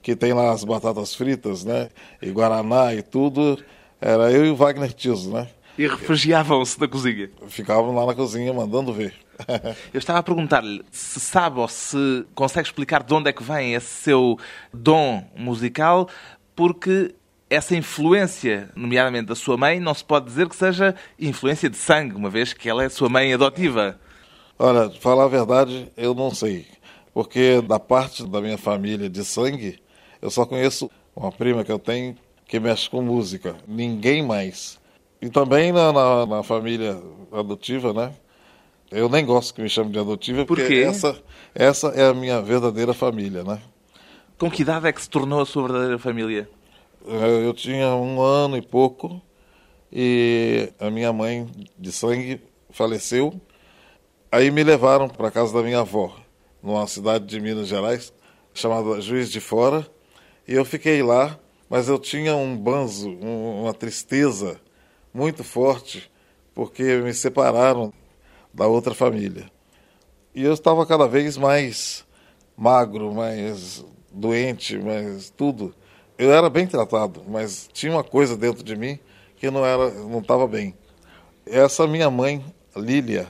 que 0.00 0.16
tem 0.16 0.32
lá 0.32 0.52
as 0.52 0.64
batatas 0.64 1.14
fritas, 1.14 1.64
né? 1.64 1.90
E 2.22 2.30
guaraná 2.30 2.94
e 2.94 3.02
tudo. 3.02 3.62
Era 4.00 4.30
eu 4.30 4.46
e 4.46 4.50
o 4.50 4.56
Wagner 4.56 4.92
Tiso, 4.92 5.30
né? 5.30 5.48
E 5.76 5.86
refugiavam-se 5.86 6.78
da 6.78 6.88
cozinha? 6.88 7.30
Ficavam 7.48 7.94
lá 7.94 8.06
na 8.06 8.14
cozinha 8.14 8.52
mandando 8.52 8.92
ver. 8.92 9.14
Eu 9.94 9.98
estava 9.98 10.18
a 10.18 10.22
perguntar-lhe 10.24 10.84
se 10.90 11.20
sabe 11.20 11.60
ou 11.60 11.68
se 11.68 12.26
consegue 12.34 12.66
explicar 12.66 13.04
de 13.04 13.14
onde 13.14 13.30
é 13.30 13.32
que 13.32 13.44
vem 13.44 13.74
esse 13.74 13.86
seu 13.86 14.36
dom 14.74 15.24
musical, 15.36 16.08
porque 16.56 17.14
essa 17.48 17.76
influência, 17.76 18.70
nomeadamente 18.74 19.26
da 19.26 19.36
sua 19.36 19.56
mãe, 19.56 19.78
não 19.78 19.94
se 19.94 20.04
pode 20.04 20.26
dizer 20.26 20.48
que 20.48 20.56
seja 20.56 20.96
influência 21.18 21.70
de 21.70 21.76
sangue, 21.76 22.16
uma 22.16 22.28
vez 22.28 22.52
que 22.52 22.68
ela 22.68 22.82
é 22.82 22.88
sua 22.88 23.08
mãe 23.08 23.32
adotiva. 23.32 24.00
Olha, 24.58 24.90
falar 24.90 25.26
a 25.26 25.28
verdade, 25.28 25.90
eu 25.96 26.12
não 26.12 26.34
sei. 26.34 26.66
Porque 27.12 27.60
da 27.62 27.78
parte 27.78 28.26
da 28.26 28.40
minha 28.40 28.58
família 28.58 29.08
de 29.08 29.24
sangue, 29.24 29.78
eu 30.20 30.30
só 30.30 30.44
conheço 30.44 30.90
uma 31.14 31.32
prima 31.32 31.64
que 31.64 31.72
eu 31.72 31.78
tenho 31.78 32.16
que 32.46 32.58
mexe 32.58 32.88
com 32.88 33.02
música. 33.02 33.56
Ninguém 33.66 34.22
mais. 34.22 34.78
E 35.20 35.28
também 35.28 35.72
na, 35.72 35.92
na, 35.92 36.26
na 36.26 36.42
família 36.42 37.00
adotiva, 37.32 37.92
né? 37.92 38.12
Eu 38.90 39.08
nem 39.08 39.24
gosto 39.24 39.54
que 39.54 39.60
me 39.60 39.68
chamem 39.68 39.92
de 39.92 39.98
adotiva, 39.98 40.46
Por 40.46 40.58
porque 40.58 40.76
essa, 40.76 41.20
essa 41.54 41.88
é 41.88 42.08
a 42.08 42.14
minha 42.14 42.40
verdadeira 42.40 42.94
família, 42.94 43.44
né? 43.44 43.60
Com 44.38 44.50
que 44.50 44.62
idade 44.62 44.86
é 44.86 44.92
que 44.92 45.02
se 45.02 45.10
tornou 45.10 45.40
a 45.42 45.46
sua 45.46 45.64
verdadeira 45.64 45.98
família? 45.98 46.48
É, 47.06 47.46
eu 47.46 47.52
tinha 47.52 47.94
um 47.94 48.20
ano 48.22 48.56
e 48.56 48.62
pouco 48.62 49.20
e 49.92 50.72
a 50.78 50.90
minha 50.90 51.12
mãe 51.12 51.46
de 51.76 51.92
sangue 51.92 52.40
faleceu. 52.70 53.38
Aí 54.30 54.50
me 54.50 54.62
levaram 54.62 55.08
para 55.08 55.30
casa 55.30 55.52
da 55.52 55.62
minha 55.62 55.80
avó, 55.80 56.14
numa 56.62 56.86
cidade 56.86 57.26
de 57.26 57.40
Minas 57.40 57.68
Gerais, 57.68 58.12
chamada 58.52 59.00
Juiz 59.00 59.30
de 59.30 59.40
Fora. 59.40 59.86
E 60.46 60.54
eu 60.54 60.64
fiquei 60.64 61.02
lá, 61.02 61.38
mas 61.68 61.88
eu 61.88 61.98
tinha 61.98 62.34
um 62.36 62.56
banzo, 62.56 63.10
uma 63.10 63.74
tristeza 63.74 64.60
muito 65.12 65.44
forte, 65.44 66.10
porque 66.54 66.96
me 66.98 67.12
separaram 67.12 67.92
da 68.52 68.66
outra 68.66 68.94
família. 68.94 69.50
E 70.34 70.42
eu 70.42 70.52
estava 70.52 70.86
cada 70.86 71.06
vez 71.06 71.36
mais 71.36 72.04
magro, 72.56 73.14
mais 73.14 73.84
doente, 74.12 74.78
mais 74.78 75.30
tudo 75.30 75.74
eu 76.18 76.32
era 76.32 76.50
bem 76.50 76.66
tratado, 76.66 77.22
mas 77.28 77.70
tinha 77.72 77.92
uma 77.92 78.02
coisa 78.02 78.36
dentro 78.36 78.64
de 78.64 78.74
mim 78.74 78.98
que 79.36 79.48
não 79.52 79.64
era, 79.64 79.88
não 79.92 80.18
estava 80.18 80.48
bem. 80.48 80.74
Essa 81.46 81.86
minha 81.86 82.10
mãe, 82.10 82.44
Lília, 82.76 83.28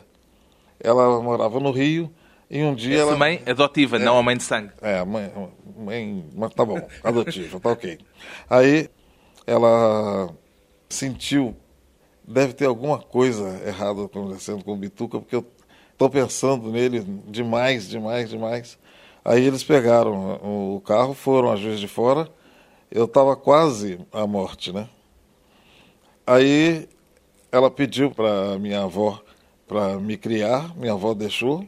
ela 0.80 1.20
morava 1.20 1.60
no 1.60 1.70
Rio 1.70 2.10
e 2.50 2.62
um 2.62 2.74
dia 2.74 2.96
Essa 2.96 3.02
ela 3.02 3.16
mãe 3.16 3.42
adotiva, 3.46 3.96
é, 3.96 3.98
não 3.98 4.18
a 4.18 4.22
mãe 4.22 4.36
de 4.36 4.42
sangue. 4.42 4.70
É, 4.80 5.04
mãe, 5.04 5.32
mãe, 5.76 6.24
mas 6.34 6.54
tá 6.54 6.64
bom, 6.64 6.80
adotiva, 7.04 7.60
tá 7.60 7.70
ok. 7.70 7.98
Aí 8.48 8.88
ela 9.46 10.30
sentiu, 10.88 11.56
deve 12.26 12.52
ter 12.52 12.66
alguma 12.66 12.98
coisa 12.98 13.60
errada 13.66 14.04
acontecendo 14.04 14.64
com 14.64 14.72
o 14.72 14.76
Bituca, 14.76 15.18
porque 15.18 15.36
eu 15.36 15.44
estou 15.92 16.08
pensando 16.08 16.70
nele 16.70 17.00
demais, 17.26 17.88
demais, 17.88 18.30
demais. 18.30 18.78
Aí 19.24 19.44
eles 19.44 19.62
pegaram 19.62 20.40
o 20.74 20.80
carro, 20.80 21.12
foram 21.12 21.50
a 21.52 21.56
Juiz 21.56 21.80
de 21.80 21.88
Fora 21.88 22.28
eu 22.90 23.04
estava 23.04 23.36
quase 23.36 24.00
à 24.12 24.26
morte, 24.26 24.72
né? 24.72 24.88
Aí 26.26 26.88
ela 27.50 27.70
pediu 27.70 28.10
para 28.10 28.58
minha 28.58 28.82
avó 28.82 29.20
para 29.66 29.98
me 29.98 30.16
criar, 30.16 30.74
minha 30.76 30.92
avó 30.92 31.12
deixou 31.12 31.66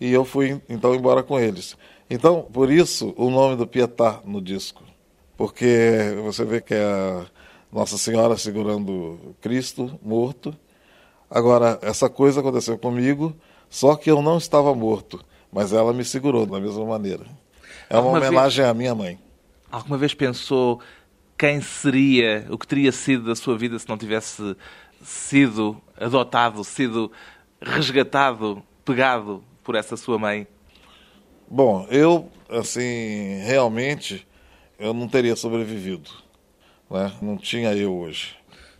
e 0.00 0.12
eu 0.12 0.24
fui 0.24 0.60
então 0.68 0.94
embora 0.94 1.22
com 1.22 1.38
eles. 1.38 1.76
Então, 2.08 2.42
por 2.52 2.70
isso 2.70 3.14
o 3.16 3.30
nome 3.30 3.56
do 3.56 3.66
Pietá 3.66 4.20
no 4.24 4.40
disco, 4.40 4.82
porque 5.36 6.14
você 6.22 6.44
vê 6.44 6.60
que 6.60 6.74
é 6.74 6.84
a 6.84 7.26
Nossa 7.72 7.98
Senhora 7.98 8.36
segurando 8.36 9.34
Cristo 9.40 9.98
morto. 10.02 10.54
Agora, 11.28 11.78
essa 11.82 12.08
coisa 12.08 12.40
aconteceu 12.40 12.78
comigo, 12.78 13.34
só 13.68 13.96
que 13.96 14.10
eu 14.10 14.22
não 14.22 14.38
estava 14.38 14.74
morto, 14.74 15.20
mas 15.52 15.72
ela 15.72 15.92
me 15.92 16.04
segurou 16.04 16.46
da 16.46 16.60
mesma 16.60 16.84
maneira. 16.84 17.26
É 17.90 17.98
uma 17.98 18.18
homenagem 18.18 18.62
vez... 18.62 18.70
à 18.70 18.74
minha 18.74 18.94
mãe. 18.94 19.18
Alguma 19.70 19.98
vez 19.98 20.14
pensou 20.14 20.80
quem 21.36 21.60
seria, 21.60 22.46
o 22.48 22.56
que 22.56 22.66
teria 22.66 22.92
sido 22.92 23.24
da 23.24 23.34
sua 23.34 23.58
vida 23.58 23.78
se 23.78 23.88
não 23.88 23.98
tivesse 23.98 24.56
sido 25.02 25.80
adotado, 25.98 26.62
sido 26.62 27.10
resgatado, 27.60 28.62
pegado 28.84 29.42
por 29.66 29.74
essa 29.74 29.96
sua 29.96 30.16
mãe? 30.16 30.46
Bom, 31.50 31.86
eu, 31.90 32.30
assim, 32.48 33.40
realmente, 33.44 34.26
eu 34.78 34.94
não 34.94 35.08
teria 35.08 35.34
sobrevivido. 35.34 36.08
Né? 36.88 37.12
Não 37.20 37.36
tinha 37.36 37.74
eu 37.74 37.92
hoje. 37.92 38.36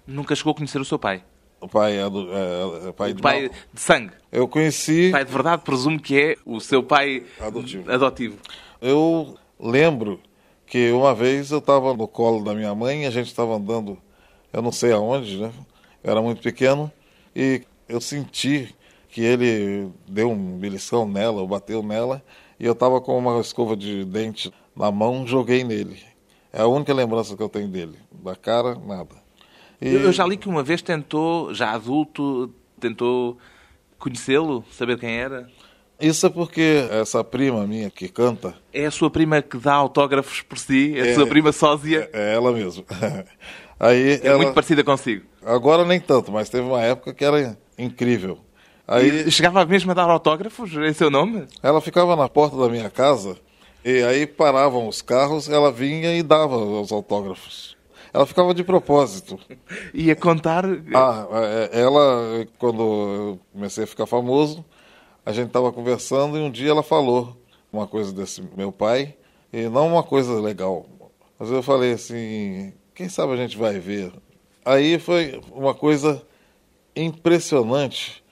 Nunca 0.06 0.36
chegou 0.36 0.52
a 0.52 0.54
conhecer 0.54 0.80
o 0.80 0.84
seu 0.84 0.98
pai? 0.98 1.24
O 1.60 1.66
pai 1.66 1.98
é, 1.98 2.08
do, 2.08 2.28
é, 2.32 2.88
é 2.88 2.92
pai, 2.92 3.12
de, 3.12 3.20
pai 3.20 3.50
de 3.74 3.80
sangue? 3.80 4.12
Eu 4.30 4.46
conheci... 4.46 5.10
Pai 5.10 5.24
de 5.24 5.32
verdade, 5.32 5.62
presumo 5.62 5.98
que 5.98 6.20
é 6.20 6.36
o 6.46 6.60
seu 6.60 6.84
pai 6.84 7.26
adotivo. 7.40 7.90
adotivo. 7.90 8.38
Eu 8.80 9.36
lembro 9.58 10.20
que 10.66 10.92
uma 10.92 11.14
vez 11.14 11.50
eu 11.50 11.58
estava 11.58 11.94
no 11.94 12.06
colo 12.06 12.44
da 12.44 12.54
minha 12.54 12.74
mãe, 12.76 13.06
a 13.06 13.10
gente 13.10 13.26
estava 13.26 13.56
andando, 13.56 13.98
eu 14.52 14.62
não 14.62 14.70
sei 14.70 14.92
aonde, 14.92 15.38
né? 15.38 15.52
Eu 16.04 16.12
era 16.12 16.22
muito 16.22 16.40
pequeno, 16.40 16.92
e 17.34 17.62
eu 17.88 18.00
senti 18.00 18.72
que 19.16 19.22
ele 19.22 19.88
deu 20.06 20.30
um 20.30 20.58
beliscão 20.58 21.08
nela, 21.08 21.40
ou 21.40 21.48
bateu 21.48 21.82
nela, 21.82 22.22
e 22.60 22.66
eu 22.66 22.74
estava 22.74 23.00
com 23.00 23.16
uma 23.16 23.40
escova 23.40 23.74
de 23.74 24.04
dente 24.04 24.52
na 24.76 24.92
mão, 24.92 25.26
joguei 25.26 25.64
nele. 25.64 25.98
É 26.52 26.60
a 26.60 26.66
única 26.66 26.92
lembrança 26.92 27.34
que 27.34 27.42
eu 27.42 27.48
tenho 27.48 27.66
dele. 27.66 27.96
Da 28.12 28.36
cara, 28.36 28.74
nada. 28.74 29.14
E... 29.80 29.88
Eu 29.88 30.12
já 30.12 30.26
li 30.26 30.36
que 30.36 30.50
uma 30.50 30.62
vez 30.62 30.82
tentou, 30.82 31.54
já 31.54 31.70
adulto, 31.70 32.52
tentou 32.78 33.38
conhecê-lo, 33.98 34.62
saber 34.70 34.98
quem 34.98 35.16
era. 35.16 35.48
Isso 35.98 36.26
é 36.26 36.28
porque 36.28 36.86
essa 36.90 37.24
prima 37.24 37.66
minha 37.66 37.88
que 37.88 38.10
canta. 38.10 38.54
É 38.70 38.84
a 38.84 38.90
sua 38.90 39.10
prima 39.10 39.40
que 39.40 39.56
dá 39.56 39.72
autógrafos 39.72 40.42
por 40.42 40.58
si? 40.58 40.92
É 40.94 41.00
a 41.00 41.06
é, 41.06 41.14
sua 41.14 41.26
prima 41.26 41.52
sósia? 41.52 42.10
É, 42.12 42.32
é 42.32 42.34
ela 42.34 42.52
mesmo. 42.52 42.84
Aí 43.80 44.20
é 44.22 44.26
ela... 44.26 44.36
muito 44.36 44.52
parecida 44.52 44.84
consigo. 44.84 45.24
Agora 45.42 45.86
nem 45.86 46.00
tanto, 46.00 46.30
mas 46.30 46.50
teve 46.50 46.66
uma 46.68 46.82
época 46.82 47.14
que 47.14 47.24
era 47.24 47.58
incrível. 47.78 48.44
Aí... 48.86 49.26
E 49.26 49.30
chegava 49.30 49.64
mesmo 49.64 49.90
a 49.90 49.94
dar 49.94 50.08
autógrafos 50.08 50.72
em 50.72 50.92
seu 50.92 51.10
nome? 51.10 51.46
Ela 51.62 51.80
ficava 51.80 52.14
na 52.14 52.28
porta 52.28 52.56
da 52.56 52.68
minha 52.68 52.88
casa 52.88 53.36
e 53.84 54.02
aí 54.02 54.26
paravam 54.26 54.88
os 54.88 55.00
carros, 55.00 55.48
ela 55.48 55.70
vinha 55.70 56.16
e 56.16 56.22
dava 56.22 56.56
os 56.56 56.90
autógrafos. 56.92 57.76
Ela 58.12 58.26
ficava 58.26 58.54
de 58.54 58.64
propósito. 58.64 59.38
Ia 59.94 60.16
contar. 60.16 60.64
Ah, 60.94 61.26
é, 61.72 61.80
ela, 61.80 62.46
quando 62.58 62.82
eu 62.82 63.40
comecei 63.52 63.84
a 63.84 63.86
ficar 63.86 64.06
famoso, 64.06 64.64
a 65.24 65.32
gente 65.32 65.48
estava 65.48 65.72
conversando 65.72 66.36
e 66.36 66.40
um 66.40 66.50
dia 66.50 66.70
ela 66.70 66.82
falou 66.82 67.36
uma 67.72 67.86
coisa 67.86 68.12
desse 68.12 68.42
meu 68.56 68.72
pai, 68.72 69.14
e 69.52 69.68
não 69.68 69.88
uma 69.88 70.02
coisa 70.02 70.40
legal. 70.40 70.86
Mas 71.38 71.50
eu 71.50 71.62
falei 71.62 71.92
assim: 71.92 72.72
quem 72.94 73.08
sabe 73.08 73.34
a 73.34 73.36
gente 73.36 73.56
vai 73.56 73.78
ver. 73.78 74.12
Aí 74.64 74.98
foi 74.98 75.40
uma 75.52 75.74
coisa 75.74 76.22
impressionante 76.94 78.24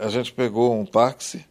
a 0.00 0.08
gente 0.08 0.32
pegou 0.32 0.74
um 0.74 0.84
táxi 0.84 1.44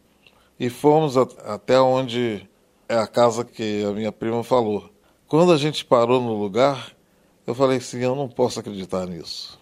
e 0.58 0.68
fomos 0.68 1.16
a, 1.16 1.22
até 1.54 1.80
onde 1.80 2.46
é 2.88 2.96
a 2.96 3.06
casa 3.06 3.44
que 3.44 3.84
a 3.84 3.92
minha 3.92 4.10
prima 4.10 4.42
falou. 4.42 4.90
Quando 5.28 5.52
a 5.52 5.56
gente 5.56 5.84
parou 5.84 6.20
no 6.20 6.34
lugar, 6.34 6.92
eu 7.46 7.54
falei 7.54 7.78
assim: 7.78 8.00
eu 8.00 8.16
não 8.16 8.28
posso 8.28 8.58
acreditar 8.58 9.06
nisso. 9.06 9.58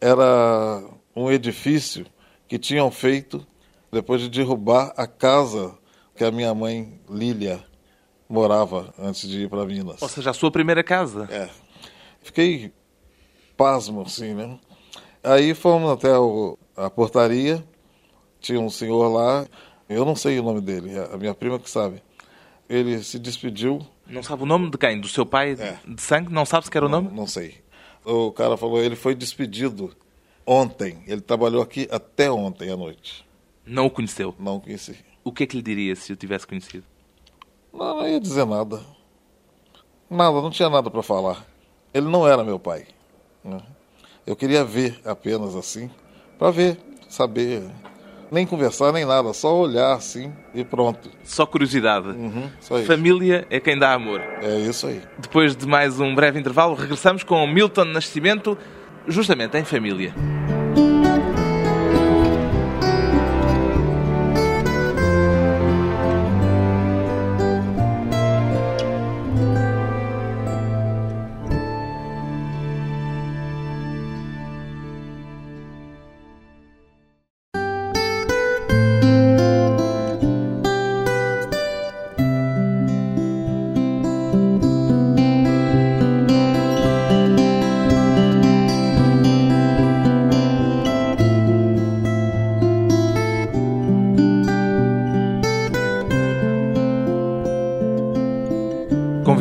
Era 0.00 0.82
um 1.14 1.30
edifício 1.30 2.06
que 2.46 2.58
tinham 2.58 2.90
feito 2.90 3.44
depois 3.92 4.20
de 4.20 4.30
derrubar 4.30 4.94
a 4.96 5.06
casa 5.06 5.76
que 6.14 6.24
a 6.24 6.30
minha 6.30 6.54
mãe, 6.54 7.00
Lília, 7.08 7.64
morava 8.28 8.94
antes 8.98 9.28
de 9.28 9.42
ir 9.42 9.50
para 9.50 9.66
Minas. 9.66 10.00
Ou 10.00 10.08
seja, 10.08 10.30
a 10.30 10.34
sua 10.34 10.50
primeira 10.50 10.84
casa. 10.84 11.28
É. 11.30 11.50
Fiquei 12.22 12.72
pasmo, 13.56 14.02
assim, 14.02 14.32
né? 14.34 14.58
Aí 15.22 15.54
fomos 15.54 15.90
até 15.90 16.16
o, 16.16 16.56
a 16.76 16.88
portaria 16.88 17.62
tinha 18.40 18.60
um 18.60 18.70
senhor 18.70 19.08
lá, 19.08 19.46
eu 19.88 20.04
não 20.04 20.16
sei 20.16 20.38
o 20.38 20.42
nome 20.42 20.60
dele, 20.60 20.90
a 20.98 21.16
minha 21.16 21.34
prima 21.34 21.58
que 21.58 21.68
sabe. 21.68 22.02
Ele 22.68 23.02
se 23.02 23.18
despediu. 23.18 23.84
Não 24.06 24.22
sabe 24.22 24.42
o 24.44 24.46
nome 24.46 24.70
de 24.70 24.78
quem? 24.78 25.00
Do 25.00 25.08
seu 25.08 25.26
pai 25.26 25.56
é. 25.58 25.78
de 25.86 26.00
sangue? 26.00 26.32
Não 26.32 26.44
sabe 26.46 26.66
se 26.66 26.70
era 26.76 26.86
o 26.86 26.88
nome? 26.88 27.10
Não 27.12 27.26
sei. 27.26 27.56
O 28.04 28.30
cara 28.32 28.56
falou, 28.56 28.80
ele 28.80 28.96
foi 28.96 29.14
despedido 29.14 29.94
ontem. 30.46 31.02
Ele 31.06 31.20
trabalhou 31.20 31.62
aqui 31.62 31.88
até 31.90 32.30
ontem 32.30 32.70
à 32.70 32.76
noite. 32.76 33.26
Não 33.66 33.86
o 33.86 33.90
conheceu? 33.90 34.34
Não 34.38 34.56
o 34.56 34.60
conheci. 34.60 34.96
O 35.22 35.32
que 35.32 35.44
é 35.44 35.46
que 35.46 35.56
lhe 35.56 35.62
diria 35.62 35.94
se 35.94 36.12
o 36.12 36.16
tivesse 36.16 36.46
conhecido? 36.46 36.84
Não, 37.72 37.96
não 37.96 38.08
ia 38.08 38.20
dizer 38.20 38.46
nada. 38.46 38.80
Nada, 40.08 40.40
não 40.40 40.50
tinha 40.50 40.68
nada 40.68 40.90
para 40.90 41.02
falar. 41.02 41.46
Ele 41.92 42.06
não 42.06 42.26
era 42.26 42.42
meu 42.42 42.58
pai. 42.58 42.86
Né? 43.44 43.60
Eu 44.26 44.34
queria 44.34 44.64
ver 44.64 45.00
apenas 45.04 45.54
assim, 45.54 45.90
para 46.38 46.50
ver, 46.50 46.78
saber 47.08 47.70
nem 48.30 48.46
conversar, 48.46 48.92
nem 48.92 49.04
nada, 49.04 49.32
só 49.32 49.56
olhar 49.56 49.92
assim 49.94 50.32
e 50.54 50.64
pronto. 50.64 51.10
Só 51.24 51.44
curiosidade. 51.44 52.08
Uhum, 52.08 52.48
só 52.60 52.78
Família 52.82 53.46
é 53.50 53.58
quem 53.58 53.78
dá 53.78 53.92
amor. 53.92 54.20
É 54.42 54.58
isso 54.58 54.86
aí. 54.86 55.02
Depois 55.18 55.56
de 55.56 55.66
mais 55.66 55.98
um 55.98 56.14
breve 56.14 56.38
intervalo, 56.38 56.74
regressamos 56.74 57.24
com 57.24 57.46
Milton 57.46 57.86
Nascimento, 57.86 58.56
justamente 59.06 59.56
em 59.56 59.64
família. 59.64 60.14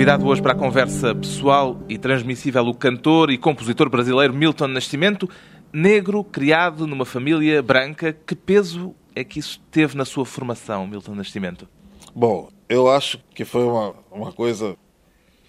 Convidado 0.10 0.28
hoje 0.28 0.42
para 0.42 0.54
a 0.54 0.56
conversa 0.56 1.14
pessoal 1.14 1.80
e 1.88 1.96
transmissível 1.96 2.66
o 2.66 2.74
cantor 2.74 3.30
e 3.30 3.38
compositor 3.38 3.88
brasileiro 3.92 4.34
Milton 4.34 4.66
Nascimento, 4.70 5.30
negro, 5.72 6.24
criado 6.24 6.88
numa 6.88 7.06
família 7.06 7.62
branca. 7.62 8.12
Que 8.12 8.36
peso 8.36 8.96
é 9.16 9.24
que 9.24 9.38
isso 9.38 9.62
teve 9.70 9.96
na 9.96 10.06
sua 10.06 10.26
formação, 10.26 10.88
Milton 10.88 11.14
Nascimento? 11.14 11.70
Bom, 12.16 12.50
eu 12.68 12.90
acho 12.90 13.20
que 13.36 13.46
foi 13.46 13.64
uma, 13.64 13.94
uma 14.12 14.32
coisa. 14.32 14.76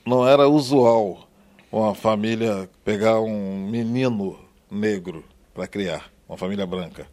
Não 0.04 0.28
era 0.28 0.46
usual 0.46 1.26
uma 1.72 1.94
família 1.94 2.68
pegar 2.84 3.18
um 3.18 3.66
menino 3.66 4.38
negro 4.70 5.24
para 5.54 5.66
criar, 5.66 6.10
uma 6.28 6.36
família 6.36 6.66
branca. 6.66 7.06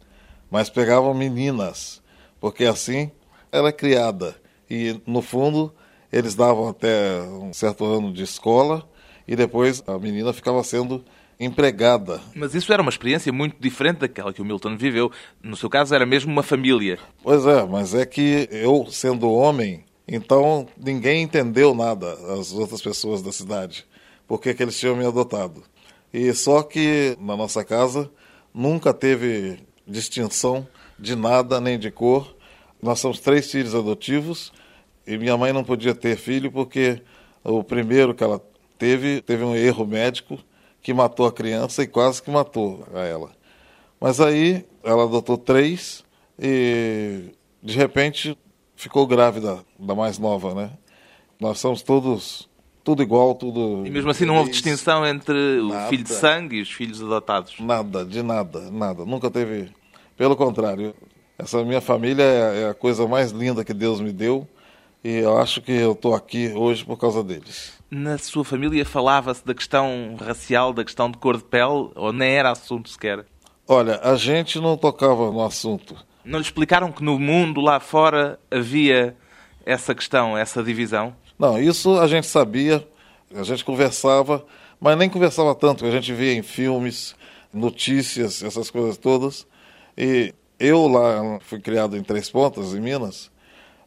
Mas 0.50 0.68
pegavam 0.68 1.14
meninas, 1.14 2.02
porque 2.38 2.66
assim 2.66 3.10
era 3.50 3.72
criada. 3.72 4.36
E, 4.68 5.00
no 5.06 5.22
fundo, 5.22 5.72
eles 6.12 6.34
davam 6.34 6.68
até 6.68 7.20
um 7.22 7.52
certo 7.52 7.84
ano 7.84 8.12
de 8.12 8.22
escola 8.22 8.88
e 9.26 9.36
depois 9.36 9.82
a 9.86 9.98
menina 9.98 10.32
ficava 10.32 10.62
sendo 10.64 11.04
empregada. 11.38 12.20
Mas 12.34 12.54
isso 12.54 12.72
era 12.72 12.82
uma 12.82 12.90
experiência 12.90 13.32
muito 13.32 13.56
diferente 13.60 13.98
daquela 13.98 14.32
que 14.32 14.42
o 14.42 14.44
Milton 14.44 14.76
viveu. 14.76 15.12
No 15.42 15.56
seu 15.56 15.70
caso, 15.70 15.94
era 15.94 16.04
mesmo 16.04 16.32
uma 16.32 16.42
família. 16.42 16.98
Pois 17.22 17.46
é, 17.46 17.64
mas 17.64 17.94
é 17.94 18.04
que 18.04 18.48
eu, 18.50 18.86
sendo 18.90 19.30
homem, 19.30 19.84
então 20.06 20.66
ninguém 20.76 21.22
entendeu 21.22 21.74
nada, 21.74 22.12
as 22.38 22.52
outras 22.52 22.80
pessoas 22.80 23.22
da 23.22 23.30
cidade, 23.30 23.86
porque 24.26 24.54
que 24.54 24.62
eles 24.62 24.78
tinham 24.78 24.96
me 24.96 25.06
adotado. 25.06 25.62
E 26.12 26.32
só 26.32 26.62
que 26.62 27.16
na 27.20 27.36
nossa 27.36 27.62
casa 27.62 28.10
nunca 28.52 28.94
teve 28.94 29.60
distinção 29.86 30.66
de 30.98 31.14
nada 31.14 31.60
nem 31.60 31.78
de 31.78 31.90
cor. 31.90 32.34
Nós 32.82 32.98
somos 32.98 33.20
três 33.20 33.50
filhos 33.50 33.74
adotivos 33.74 34.52
e 35.08 35.16
minha 35.16 35.36
mãe 35.38 35.54
não 35.54 35.64
podia 35.64 35.94
ter 35.94 36.16
filho 36.16 36.52
porque 36.52 37.00
o 37.42 37.64
primeiro 37.64 38.14
que 38.14 38.22
ela 38.22 38.40
teve, 38.76 39.22
teve 39.22 39.42
um 39.42 39.56
erro 39.56 39.86
médico 39.86 40.38
que 40.82 40.92
matou 40.92 41.26
a 41.26 41.32
criança 41.32 41.82
e 41.82 41.86
quase 41.86 42.22
que 42.22 42.30
matou 42.30 42.86
a 42.94 43.00
ela. 43.00 43.30
Mas 43.98 44.20
aí 44.20 44.66
ela 44.84 45.04
adotou 45.04 45.38
três 45.38 46.04
e 46.38 47.30
de 47.62 47.74
repente 47.74 48.36
ficou 48.76 49.06
grávida 49.06 49.64
da 49.78 49.94
mais 49.94 50.18
nova, 50.18 50.54
né? 50.54 50.70
Nós 51.40 51.58
somos 51.58 51.82
todos 51.82 52.46
tudo 52.84 53.02
igual, 53.02 53.34
tudo. 53.34 53.86
E 53.86 53.90
mesmo 53.90 54.10
assim 54.10 54.24
não 54.24 54.36
houve 54.36 54.50
distinção 54.50 55.06
entre 55.06 55.60
nada, 55.62 55.86
o 55.86 55.88
filho 55.88 56.04
de 56.04 56.12
sangue 56.12 56.56
e 56.56 56.62
os 56.62 56.70
filhos 56.70 57.02
adotados? 57.02 57.54
Nada, 57.60 58.04
de 58.04 58.22
nada, 58.22 58.70
nada. 58.70 59.04
Nunca 59.04 59.30
teve. 59.30 59.70
Pelo 60.16 60.34
contrário, 60.36 60.94
essa 61.38 61.62
minha 61.64 61.80
família 61.80 62.22
é, 62.22 62.62
é 62.62 62.68
a 62.70 62.74
coisa 62.74 63.06
mais 63.06 63.30
linda 63.30 63.64
que 63.64 63.74
Deus 63.74 64.00
me 64.00 64.12
deu. 64.12 64.46
E 65.02 65.18
eu 65.18 65.38
acho 65.38 65.60
que 65.60 65.72
eu 65.72 65.92
estou 65.92 66.14
aqui 66.14 66.52
hoje 66.54 66.84
por 66.84 66.96
causa 66.96 67.22
deles. 67.22 67.78
Na 67.90 68.18
sua 68.18 68.44
família 68.44 68.84
falava-se 68.84 69.46
da 69.46 69.54
questão 69.54 70.16
racial, 70.20 70.72
da 70.72 70.84
questão 70.84 71.10
de 71.10 71.16
cor 71.18 71.36
de 71.36 71.44
pele, 71.44 71.90
ou 71.94 72.12
nem 72.12 72.32
era 72.32 72.50
assunto 72.50 72.88
sequer? 72.88 73.24
Olha, 73.66 74.00
a 74.02 74.16
gente 74.16 74.60
não 74.60 74.76
tocava 74.76 75.30
no 75.30 75.42
assunto. 75.44 75.96
Não 76.24 76.38
lhe 76.38 76.44
explicaram 76.44 76.92
que 76.92 77.02
no 77.02 77.18
mundo 77.18 77.60
lá 77.60 77.80
fora 77.80 78.38
havia 78.50 79.16
essa 79.64 79.94
questão, 79.94 80.36
essa 80.36 80.62
divisão? 80.62 81.14
Não, 81.38 81.58
isso 81.58 81.98
a 81.98 82.06
gente 82.06 82.26
sabia, 82.26 82.86
a 83.34 83.42
gente 83.42 83.64
conversava, 83.64 84.44
mas 84.80 84.98
nem 84.98 85.08
conversava 85.08 85.54
tanto, 85.54 85.86
a 85.86 85.90
gente 85.90 86.12
via 86.12 86.32
em 86.34 86.42
filmes, 86.42 87.14
notícias, 87.52 88.42
essas 88.42 88.70
coisas 88.70 88.96
todas. 88.96 89.46
E 89.96 90.34
eu 90.58 90.86
lá 90.88 91.38
fui 91.40 91.60
criado 91.60 91.96
em 91.96 92.02
Três 92.02 92.28
Pontas, 92.28 92.74
em 92.74 92.80
Minas, 92.80 93.30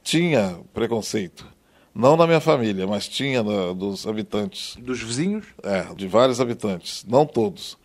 tinha 0.03 0.59
preconceito. 0.73 1.45
Não 1.93 2.15
na 2.15 2.25
minha 2.25 2.39
família, 2.39 2.87
mas 2.87 3.07
tinha 3.07 3.43
na, 3.43 3.73
dos 3.73 4.07
habitantes. 4.07 4.77
Dos 4.77 5.01
vizinhos? 5.01 5.45
É, 5.61 5.93
de 5.93 6.07
vários 6.07 6.39
habitantes, 6.39 7.05
não 7.07 7.25
todos. 7.25 7.77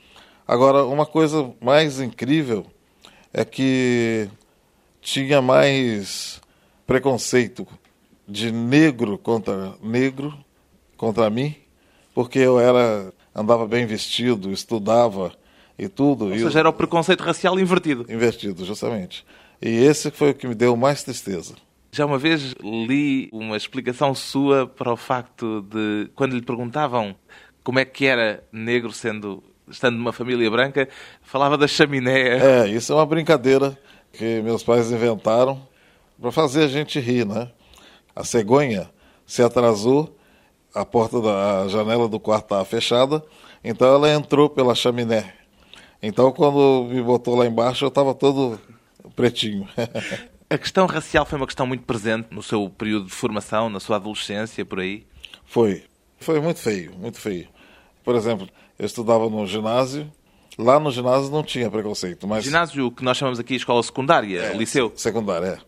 Agora, 0.47 0.85
uma 0.85 1.05
coisa 1.05 1.53
mais 1.61 2.01
incrível 2.01 2.67
é 3.33 3.45
que 3.45 4.29
tinha 5.01 5.43
mais 5.43 6.41
preconceito 6.87 7.67
de 8.29 8.53
negro 8.53 9.19
contra 9.19 9.75
negro 9.83 10.37
contra 10.97 11.29
mim, 11.29 11.55
porque 12.15 12.39
eu 12.39 12.59
era 12.59 13.13
andava 13.35 13.67
bem 13.67 13.87
vestido, 13.87 14.51
estudava 14.51 15.33
e 15.79 15.89
tudo. 15.89 16.27
Ou 16.27 16.39
seja, 16.39 16.61
era 16.61 16.69
o 16.69 16.73
preconceito 16.73 17.23
racial 17.23 17.59
invertido. 17.59 18.07
Invertido, 18.09 18.65
justamente. 18.65 19.25
E 19.61 19.69
esse 19.69 20.11
foi 20.11 20.31
o 20.31 20.35
que 20.35 20.49
me 20.49 20.55
deu 20.55 20.77
mais 20.77 21.03
tristeza. 21.03 21.55
Já 21.97 22.05
uma 22.05 22.19
vez 22.19 22.55
li 22.63 23.31
uma 23.33 23.57
explicação 23.57 24.15
sua 24.15 24.67
para 24.67 24.93
o 24.93 24.99
facto 24.99 25.63
de, 25.63 26.11
quando 26.15 26.35
lhe 26.35 26.43
perguntavam 26.43 27.17
como 27.65 27.79
é 27.79 27.87
que 27.87 28.05
era 28.05 28.45
negro 28.53 28.93
sendo 28.93 29.43
estando 29.67 29.97
numa 29.97 30.13
família 30.13 30.51
branca, 30.51 30.87
falava 31.23 31.57
da 31.57 31.67
chaminé. 31.67 32.65
É, 32.65 32.69
isso 32.69 32.93
é 32.93 32.97
uma 32.97 33.07
brincadeira 33.07 33.79
que 34.13 34.43
meus 34.43 34.63
pais 34.63 34.93
inventaram 34.93 35.67
para 36.21 36.31
fazer 36.31 36.65
a 36.65 36.69
gente 36.69 37.01
rir, 37.01 37.25
né? 37.25 37.51
A 38.15 38.23
cegonha 38.23 38.91
se 39.25 39.43
atrasou, 39.43 40.15
a 40.75 40.85
porta 40.85 41.19
da 41.19 41.67
janela 41.67 42.07
do 42.07 42.21
quarto 42.21 42.45
estava 42.45 42.65
fechada, 42.67 43.25
então 43.65 43.89
ela 43.89 44.13
entrou 44.13 44.51
pela 44.51 44.75
chaminé. 44.75 45.33
Então, 46.03 46.31
quando 46.31 46.89
me 46.91 47.01
botou 47.01 47.37
lá 47.37 47.47
embaixo, 47.47 47.87
eu 47.87 47.89
estava 47.89 48.13
todo 48.13 48.61
pretinho. 49.15 49.67
A 50.49 50.57
questão 50.57 50.87
racial 50.87 51.27
foi 51.27 51.39
uma 51.39 51.47
questão 51.47 51.67
muito 51.67 51.83
presente 51.83 52.29
no 52.31 52.41
seu 52.41 52.71
período 52.71 53.07
de 53.07 53.13
formação, 53.13 53.69
na 53.69 53.81
sua 53.81 53.97
adolescência, 53.97 54.65
por 54.65 54.79
aí? 54.79 55.05
Foi. 55.45 55.83
Foi 56.19 56.41
muito 56.41 56.61
feio, 56.61 56.95
muito 56.97 57.19
feio. 57.19 57.49
Por 58.05 58.15
exemplo, 58.15 58.49
eu 58.79 58.87
estudava 58.87 59.29
no 59.29 59.45
ginásio. 59.45 60.11
Lá 60.57 60.79
no 60.79 60.93
ginásio 60.93 61.31
não 61.33 61.43
tinha 61.43 61.69
preconceito, 61.69 62.29
mas... 62.29 62.45
Ginásio 62.45 62.93
que 62.93 63.03
nós 63.03 63.17
chamamos 63.17 63.41
aqui 63.41 63.57
escola 63.57 63.83
secundária, 63.83 64.41
é, 64.41 64.57
liceu? 64.57 64.93
Secundária, 64.95 65.47
é. 65.47 65.59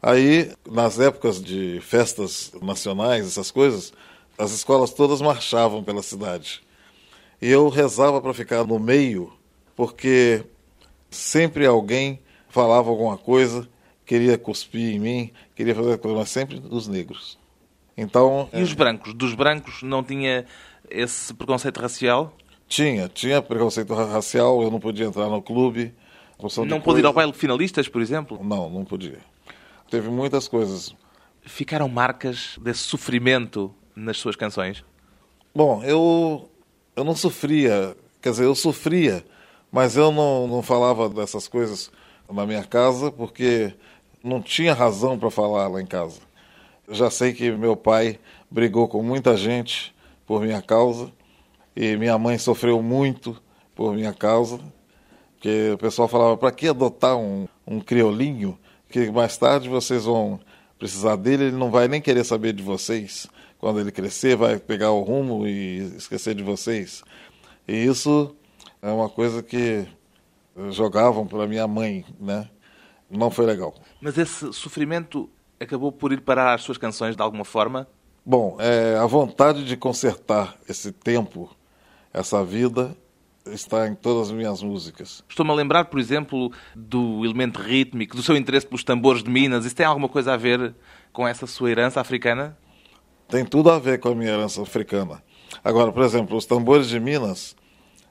Aí, 0.00 0.52
nas 0.70 1.00
épocas 1.00 1.42
de 1.42 1.80
festas 1.82 2.52
nacionais, 2.62 3.26
essas 3.26 3.50
coisas, 3.50 3.92
as 4.38 4.52
escolas 4.52 4.92
todas 4.92 5.20
marchavam 5.20 5.82
pela 5.82 6.02
cidade. 6.02 6.62
E 7.42 7.50
eu 7.50 7.68
rezava 7.68 8.20
para 8.22 8.32
ficar 8.32 8.64
no 8.64 8.78
meio, 8.78 9.32
porque 9.74 10.44
sempre 11.10 11.66
alguém 11.66 12.20
falava 12.48 12.88
alguma 12.88 13.18
coisa 13.18 13.68
queria 14.08 14.38
cuspir 14.38 14.94
em 14.94 14.98
mim, 14.98 15.30
queria 15.54 15.74
fazer 15.74 16.00
mas 16.02 16.30
sempre 16.30 16.58
dos 16.58 16.88
negros. 16.88 17.38
Então, 17.94 18.48
e 18.54 18.62
os 18.62 18.72
brancos? 18.72 19.12
Dos 19.12 19.34
brancos 19.34 19.82
não 19.82 20.02
tinha 20.02 20.46
esse 20.88 21.34
preconceito 21.34 21.78
racial? 21.78 22.34
Tinha, 22.66 23.06
tinha 23.08 23.42
preconceito 23.42 23.92
racial, 23.92 24.62
eu 24.62 24.70
não 24.70 24.80
podia 24.80 25.04
entrar 25.04 25.28
no 25.28 25.42
clube. 25.42 25.94
Não 26.66 26.80
pôde 26.80 27.00
ir 27.00 27.06
ao 27.06 27.12
baile 27.12 27.32
de 27.32 27.38
finalistas, 27.38 27.86
por 27.86 28.00
exemplo? 28.00 28.42
Não, 28.42 28.70
não 28.70 28.84
podia. 28.84 29.18
Teve 29.90 30.08
muitas 30.08 30.48
coisas. 30.48 30.94
Ficaram 31.42 31.88
marcas 31.88 32.56
desse 32.62 32.80
sofrimento 32.80 33.74
nas 33.94 34.16
suas 34.16 34.36
canções? 34.36 34.84
Bom, 35.54 35.82
eu, 35.82 36.48
eu 36.96 37.04
não 37.04 37.16
sofria, 37.16 37.96
quer 38.22 38.30
dizer, 38.30 38.44
eu 38.44 38.54
sofria, 38.54 39.24
mas 39.70 39.96
eu 39.96 40.12
não, 40.12 40.46
não 40.46 40.62
falava 40.62 41.08
dessas 41.10 41.48
coisas 41.48 41.90
na 42.30 42.46
minha 42.46 42.62
casa 42.62 43.10
porque 43.10 43.74
não 44.22 44.40
tinha 44.42 44.74
razão 44.74 45.18
para 45.18 45.30
falar 45.30 45.68
lá 45.68 45.80
em 45.80 45.86
casa. 45.86 46.20
Eu 46.86 46.94
já 46.94 47.10
sei 47.10 47.32
que 47.32 47.50
meu 47.52 47.76
pai 47.76 48.18
brigou 48.50 48.88
com 48.88 49.02
muita 49.02 49.36
gente 49.36 49.94
por 50.26 50.42
minha 50.42 50.62
causa 50.62 51.12
e 51.76 51.96
minha 51.96 52.18
mãe 52.18 52.38
sofreu 52.38 52.82
muito 52.82 53.40
por 53.74 53.94
minha 53.94 54.12
causa, 54.12 54.58
porque 55.34 55.70
o 55.74 55.78
pessoal 55.78 56.08
falava 56.08 56.36
para 56.36 56.50
que 56.50 56.66
adotar 56.66 57.16
um, 57.16 57.46
um 57.66 57.80
criolinho 57.80 58.58
que 58.88 59.10
mais 59.10 59.36
tarde 59.36 59.68
vocês 59.68 60.04
vão 60.04 60.40
precisar 60.78 61.16
dele, 61.16 61.44
ele 61.44 61.56
não 61.56 61.70
vai 61.70 61.88
nem 61.88 62.00
querer 62.00 62.24
saber 62.24 62.52
de 62.52 62.62
vocês. 62.62 63.26
Quando 63.58 63.80
ele 63.80 63.90
crescer, 63.90 64.36
vai 64.36 64.58
pegar 64.58 64.92
o 64.92 65.02
rumo 65.02 65.46
e 65.46 65.78
esquecer 65.96 66.34
de 66.34 66.42
vocês. 66.42 67.02
E 67.66 67.72
isso 67.72 68.34
é 68.80 68.90
uma 68.90 69.08
coisa 69.08 69.42
que 69.42 69.86
jogavam 70.70 71.26
para 71.26 71.46
minha 71.46 71.66
mãe, 71.66 72.04
né? 72.18 72.48
Não 73.10 73.30
foi 73.30 73.46
legal. 73.46 73.74
Mas 74.00 74.18
esse 74.18 74.52
sofrimento 74.52 75.28
acabou 75.58 75.90
por 75.90 76.12
ir 76.12 76.20
parar 76.20 76.54
as 76.54 76.62
suas 76.62 76.78
canções 76.78 77.16
de 77.16 77.22
alguma 77.22 77.44
forma? 77.44 77.88
Bom, 78.24 78.56
é, 78.60 78.96
a 78.96 79.06
vontade 79.06 79.64
de 79.64 79.76
consertar 79.76 80.56
esse 80.68 80.92
tempo, 80.92 81.50
essa 82.12 82.44
vida, 82.44 82.94
está 83.46 83.88
em 83.88 83.94
todas 83.94 84.28
as 84.28 84.34
minhas 84.34 84.62
músicas. 84.62 85.24
Estou-me 85.28 85.50
a 85.50 85.54
lembrar, 85.54 85.86
por 85.86 85.98
exemplo, 85.98 86.52
do 86.76 87.24
elemento 87.24 87.60
rítmico, 87.60 88.14
do 88.14 88.22
seu 88.22 88.36
interesse 88.36 88.66
pelos 88.66 88.84
tambores 88.84 89.22
de 89.22 89.30
Minas. 89.30 89.64
Isso 89.64 89.74
tem 89.74 89.86
alguma 89.86 90.08
coisa 90.08 90.34
a 90.34 90.36
ver 90.36 90.74
com 91.12 91.26
essa 91.26 91.46
sua 91.46 91.70
herança 91.70 92.00
africana? 92.00 92.56
Tem 93.28 93.44
tudo 93.44 93.70
a 93.70 93.78
ver 93.78 93.98
com 93.98 94.10
a 94.10 94.14
minha 94.14 94.32
herança 94.32 94.60
africana. 94.60 95.22
Agora, 95.64 95.90
por 95.90 96.02
exemplo, 96.02 96.36
os 96.36 96.44
tambores 96.44 96.88
de 96.88 97.00
Minas 97.00 97.56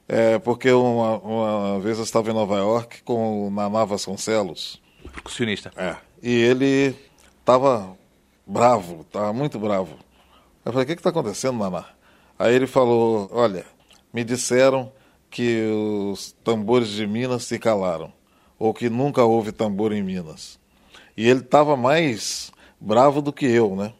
é, 0.08 0.40
porque 0.40 0.72
uma, 0.72 1.18
uma, 1.18 1.80
vez 1.80 1.98
eu 1.98 2.04
estava 2.04 2.32
em 2.32 2.34
Nova 2.34 2.58
York 2.58 3.04
com 3.04 3.48
o 3.48 3.52
Naná 3.52 3.84
Vasconcelos. 3.84 4.82
Percussionista. 5.12 5.72
É. 5.76 5.96
E 6.22 6.34
ele 6.34 6.96
estava 7.40 7.96
bravo, 8.46 9.02
estava 9.02 9.34
muito 9.34 9.60
bravo. 9.60 9.98
Eu 10.64 10.72
falei, 10.72 10.84
o 10.84 10.88
que 10.88 10.94
está 10.94 11.10
acontecendo, 11.10 11.58
Naná? 11.58 11.86
Aí 12.38 12.54
ele 12.54 12.68
falou, 12.68 13.30
olha, 13.32 13.66
me 14.14 14.24
disseram 14.24 14.92
que 15.30 15.64
os 16.12 16.32
tambores 16.44 16.90
de 16.90 17.06
Minas 17.06 17.44
se 17.44 17.60
calaram, 17.60 18.12
ou 18.58 18.74
que 18.74 18.90
nunca 18.90 19.24
houve 19.24 19.52
tambor 19.52 19.92
em 19.92 20.04
Minas. 20.04 20.60
E 21.16 21.28
ele 21.28 21.40
estava 21.40 21.76
mais 21.76 22.52
bravo 22.80 23.22
do 23.22 23.34
que 23.34 23.46
eu, 23.46 23.76
né? 23.76 23.94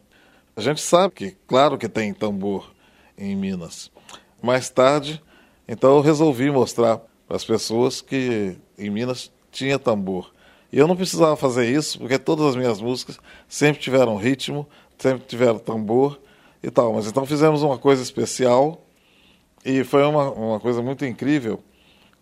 A 0.56 0.60
gente 0.60 0.80
sabe 0.80 1.14
que, 1.14 1.30
claro 1.46 1.78
que 1.78 1.88
tem 1.88 2.12
tambor 2.12 2.72
em 3.16 3.36
Minas. 3.36 3.90
Mais 4.42 4.70
tarde, 4.70 5.22
então 5.66 5.96
eu 5.96 6.00
resolvi 6.00 6.50
mostrar 6.50 7.00
para 7.26 7.36
as 7.36 7.44
pessoas 7.44 8.00
que 8.00 8.56
em 8.78 8.90
Minas 8.90 9.30
tinha 9.50 9.78
tambor. 9.78 10.32
E 10.72 10.78
eu 10.78 10.86
não 10.86 10.96
precisava 10.96 11.36
fazer 11.36 11.70
isso, 11.70 11.98
porque 11.98 12.18
todas 12.18 12.46
as 12.46 12.56
minhas 12.56 12.80
músicas 12.80 13.18
sempre 13.48 13.80
tiveram 13.80 14.16
ritmo, 14.16 14.68
sempre 14.98 15.26
tiveram 15.26 15.58
tambor 15.58 16.20
e 16.62 16.70
tal. 16.70 16.92
Mas 16.92 17.06
então 17.06 17.24
fizemos 17.24 17.62
uma 17.62 17.78
coisa 17.78 18.02
especial 18.02 18.84
e 19.64 19.82
foi 19.84 20.02
uma, 20.04 20.30
uma 20.30 20.60
coisa 20.60 20.82
muito 20.82 21.04
incrível, 21.04 21.62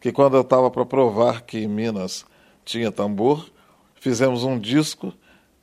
que 0.00 0.12
quando 0.12 0.36
eu 0.36 0.42
estava 0.42 0.70
para 0.70 0.86
provar 0.86 1.42
que 1.42 1.58
em 1.58 1.68
Minas 1.68 2.24
tinha 2.64 2.92
tambor, 2.92 3.50
fizemos 4.00 4.44
um 4.44 4.58
disco 4.58 5.12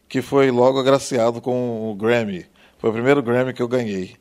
que 0.09 0.21
foi 0.21 0.51
logo 0.51 0.79
agraciado 0.79 1.41
com 1.41 1.89
o 1.89 1.95
Grammy. 1.95 2.45
Foi 2.77 2.89
o 2.89 2.93
primeiro 2.93 3.23
Grammy 3.23 3.53
que 3.53 3.61
eu 3.61 3.67
ganhei. 3.67 4.15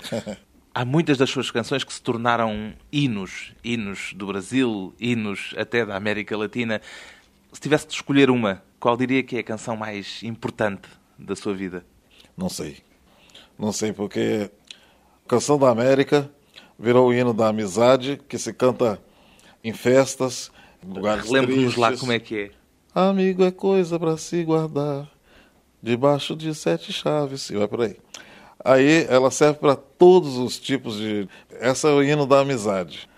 há 0.74 0.84
muitas 0.84 1.16
das 1.16 1.30
suas 1.30 1.50
canções 1.50 1.84
que 1.84 1.92
se 1.92 2.02
tornaram 2.02 2.74
hinos, 2.90 3.52
hinos 3.62 4.12
do 4.14 4.26
Brasil, 4.26 4.92
hinos 4.98 5.54
até 5.56 5.86
da 5.86 5.96
América 5.96 6.36
Latina. 6.36 6.80
Se 7.54 7.60
tivesse 7.60 7.86
de 7.86 7.94
escolher 7.94 8.28
uma, 8.30 8.62
qual 8.78 8.96
diria 8.96 9.22
que 9.22 9.36
é 9.36 9.38
a 9.38 9.44
canção 9.44 9.76
mais 9.76 10.22
importante 10.22 10.88
da 11.18 11.34
sua 11.34 11.54
vida? 11.54 11.86
Não 12.36 12.48
sei. 12.48 12.78
Não 13.56 13.72
sei, 13.72 13.92
porque 13.92 14.50
Canção 15.26 15.56
da 15.58 15.70
América 15.70 16.30
virou 16.78 17.08
o 17.08 17.14
hino 17.14 17.32
da 17.32 17.48
amizade 17.48 18.20
que 18.28 18.36
se 18.36 18.52
canta 18.52 19.00
em 19.62 19.72
festas, 19.72 20.50
em 20.84 20.92
lugares 20.92 21.30
Lembre-nos 21.30 21.76
lá 21.76 21.96
como 21.96 22.12
é 22.12 22.18
que 22.18 22.36
é. 22.36 22.50
Amigo 22.94 23.42
é 23.42 23.50
coisa 23.50 23.98
para 23.98 24.18
se 24.18 24.44
guardar 24.44 25.08
debaixo 25.82 26.36
de 26.36 26.54
sete 26.54 26.92
chaves. 26.92 27.48
E 27.48 27.56
vai 27.56 27.66
por 27.66 27.82
aí. 27.82 27.96
Aí 28.62 29.06
ela 29.08 29.30
serve 29.30 29.60
para 29.60 29.76
todos 29.76 30.36
os 30.36 30.58
tipos 30.58 30.98
de. 30.98 31.26
Essa 31.52 31.88
é 31.88 31.92
o 31.92 32.02
hino 32.02 32.26
da 32.26 32.40
amizade. 32.40 33.08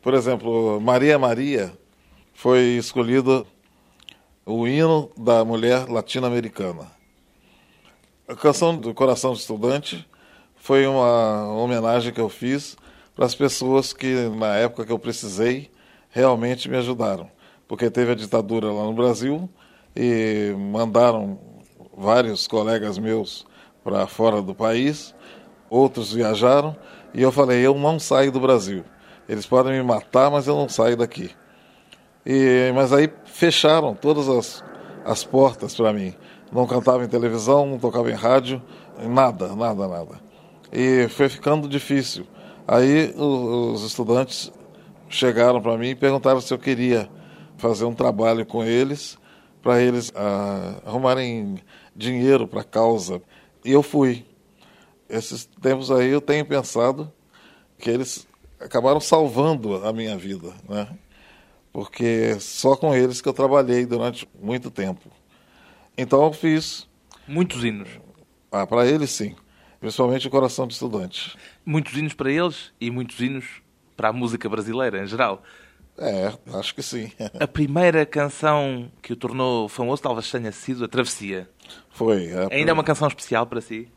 Por 0.00 0.14
exemplo, 0.14 0.80
Maria 0.80 1.18
Maria 1.18 1.76
foi 2.32 2.76
escolhido 2.78 3.46
o 4.46 4.66
hino 4.68 5.10
da 5.16 5.44
mulher 5.44 5.88
latino-americana. 5.88 6.90
A 8.28 8.34
canção 8.34 8.76
do 8.76 8.92
Coração 8.92 9.32
do 9.32 9.38
Estudante 9.38 10.06
foi 10.56 10.86
uma 10.86 11.48
homenagem 11.52 12.12
que 12.12 12.20
eu 12.20 12.28
fiz 12.28 12.76
para 13.14 13.24
as 13.24 13.34
pessoas 13.34 13.92
que, 13.92 14.28
na 14.30 14.54
época 14.56 14.84
que 14.84 14.92
eu 14.92 14.98
precisei, 14.98 15.70
realmente 16.10 16.68
me 16.68 16.76
ajudaram. 16.76 17.30
porque 17.66 17.90
teve 17.90 18.12
a 18.12 18.14
ditadura 18.14 18.70
lá 18.70 18.84
no 18.84 18.92
Brasil 18.92 19.48
e 19.96 20.54
mandaram 20.72 21.38
vários 21.96 22.46
colegas 22.46 22.98
meus 22.98 23.46
para 23.82 24.06
fora 24.06 24.42
do 24.42 24.54
país, 24.54 25.14
outros 25.70 26.12
viajaram 26.12 26.76
e 27.12 27.22
eu 27.22 27.32
falei: 27.32 27.66
eu 27.66 27.74
não 27.74 27.98
saio 27.98 28.30
do 28.30 28.40
Brasil. 28.40 28.84
Eles 29.28 29.46
podem 29.46 29.72
me 29.72 29.82
matar, 29.82 30.30
mas 30.30 30.46
eu 30.46 30.54
não 30.54 30.68
saio 30.68 30.96
daqui. 30.96 31.30
E, 32.26 32.72
mas 32.74 32.92
aí 32.92 33.10
fecharam 33.26 33.94
todas 33.94 34.28
as, 34.28 34.64
as 35.04 35.24
portas 35.24 35.74
para 35.74 35.92
mim. 35.92 36.14
Não 36.50 36.66
cantava 36.66 37.04
em 37.04 37.08
televisão, 37.08 37.66
não 37.66 37.78
tocava 37.78 38.10
em 38.10 38.14
rádio, 38.14 38.62
nada, 39.08 39.54
nada, 39.54 39.88
nada. 39.88 40.20
E 40.72 41.08
foi 41.08 41.28
ficando 41.28 41.68
difícil. 41.68 42.26
Aí 42.66 43.12
os, 43.16 43.80
os 43.80 43.84
estudantes 43.84 44.52
chegaram 45.08 45.60
para 45.60 45.76
mim 45.76 45.88
e 45.88 45.94
perguntaram 45.94 46.40
se 46.40 46.52
eu 46.52 46.58
queria 46.58 47.08
fazer 47.56 47.84
um 47.84 47.94
trabalho 47.94 48.44
com 48.44 48.64
eles, 48.64 49.18
para 49.62 49.80
eles 49.80 50.12
ah, 50.14 50.80
arrumarem 50.84 51.56
dinheiro 51.94 52.46
para 52.46 52.60
a 52.60 52.64
causa. 52.64 53.22
E 53.64 53.72
eu 53.72 53.82
fui. 53.82 54.24
Esses 55.08 55.44
tempos 55.60 55.90
aí 55.90 56.10
eu 56.10 56.20
tenho 56.20 56.44
pensado 56.44 57.12
que 57.78 57.90
eles 57.90 58.26
acabaram 58.58 59.00
salvando 59.00 59.86
a 59.86 59.92
minha 59.92 60.16
vida, 60.16 60.52
né? 60.68 60.88
Porque 61.74 62.38
só 62.38 62.76
com 62.76 62.94
eles 62.94 63.20
que 63.20 63.28
eu 63.28 63.32
trabalhei 63.32 63.84
durante 63.84 64.28
muito 64.40 64.70
tempo. 64.70 65.10
Então 65.98 66.22
eu 66.22 66.32
fiz. 66.32 66.86
Muitos 67.26 67.64
hinos. 67.64 67.88
Ah, 68.52 68.64
para 68.64 68.86
eles 68.86 69.10
sim. 69.10 69.34
Principalmente 69.80 70.28
o 70.28 70.30
coração 70.30 70.68
de 70.68 70.74
estudante. 70.74 71.36
Muitos 71.66 71.92
hinos 71.94 72.14
para 72.14 72.30
eles 72.30 72.72
e 72.80 72.92
muitos 72.92 73.18
hinos 73.18 73.44
para 73.96 74.10
a 74.10 74.12
música 74.12 74.48
brasileira 74.48 75.02
em 75.02 75.06
geral. 75.08 75.42
É, 75.98 76.32
acho 76.56 76.76
que 76.76 76.82
sim. 76.82 77.10
A 77.40 77.46
primeira 77.48 78.06
canção 78.06 78.88
que 79.02 79.12
o 79.12 79.16
tornou 79.16 79.68
famoso 79.68 80.00
talvez 80.00 80.30
tenha 80.30 80.52
sido 80.52 80.84
A 80.84 80.88
Travessia. 80.88 81.50
Foi. 81.90 82.26
É, 82.26 82.54
Ainda 82.54 82.70
é 82.70 82.72
uma 82.72 82.84
canção 82.84 83.08
especial 83.08 83.48
para 83.48 83.60
si? 83.60 83.88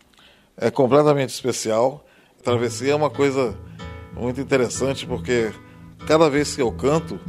É 0.58 0.72
completamente 0.72 1.30
especial. 1.30 2.04
A 2.40 2.44
Travessia 2.44 2.94
é 2.94 2.96
uma 2.96 3.12
coisa 3.12 3.56
muito 4.16 4.42
interessante 4.42 5.06
porque 5.06 5.52
cada 6.08 6.28
vez 6.28 6.56
que 6.56 6.62
eu 6.64 6.72
canto, 6.72 7.20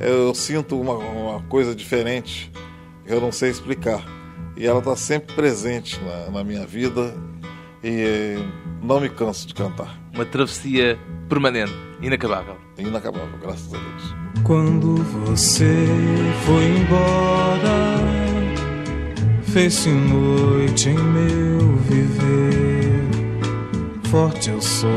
eu 0.00 0.34
sinto 0.34 0.80
uma, 0.80 0.94
uma 0.94 1.42
coisa 1.42 1.74
diferente 1.74 2.50
que 3.04 3.12
eu 3.12 3.20
não 3.20 3.32
sei 3.32 3.50
explicar. 3.50 4.04
E 4.56 4.66
ela 4.66 4.78
está 4.80 4.96
sempre 4.96 5.34
presente 5.34 6.00
na, 6.02 6.30
na 6.30 6.44
minha 6.44 6.66
vida 6.66 7.14
e 7.82 8.36
não 8.82 9.00
me 9.00 9.08
canso 9.08 9.46
de 9.46 9.54
cantar. 9.54 9.98
Uma 10.14 10.24
travessia 10.24 10.98
permanente, 11.28 11.72
inacabável. 12.00 12.56
Inacabável, 12.76 13.38
graças 13.40 13.72
a 13.72 13.78
Deus. 13.78 14.14
Quando 14.44 14.96
você 15.26 15.86
foi 16.44 16.64
embora, 16.64 17.98
fez-se 19.42 19.90
noite 19.90 20.90
em 20.90 20.98
meu 20.98 21.76
viver. 21.76 23.08
Forte 24.10 24.50
eu 24.50 24.60
sou, 24.60 24.90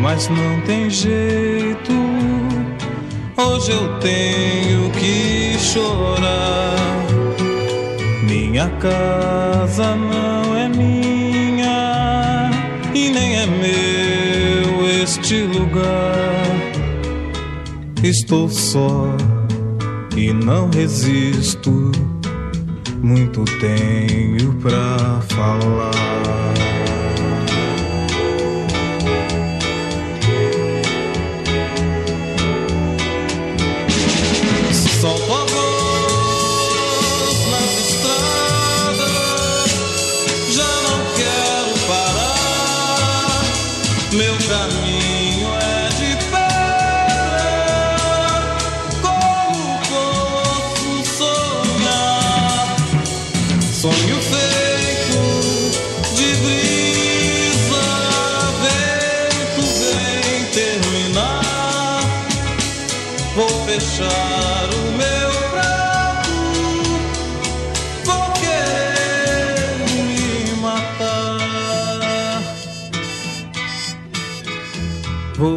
mas 0.00 0.28
não 0.28 0.60
tem 0.62 0.90
jeito. 0.90 2.17
Hoje 3.48 3.72
eu 3.72 3.98
tenho 3.98 4.90
que 4.90 5.58
chorar. 5.58 6.76
Minha 8.22 8.68
casa 8.78 9.96
não 9.96 10.56
é 10.56 10.68
minha 10.68 12.50
e 12.94 13.10
nem 13.10 13.36
é 13.36 13.46
meu 13.46 14.86
este 15.02 15.42
lugar. 15.44 16.44
Estou 18.02 18.48
só 18.50 19.16
e 20.14 20.32
não 20.32 20.70
resisto. 20.70 21.90
Muito 23.02 23.44
tenho 23.60 24.52
pra 24.54 25.22
falar. 25.28 26.37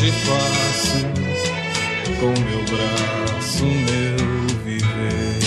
Hoje 0.00 0.12
faço 0.12 0.98
com 2.18 2.26
meu 2.28 2.64
braço 2.64 3.64
meu 3.64 4.46
viver. 4.64 5.40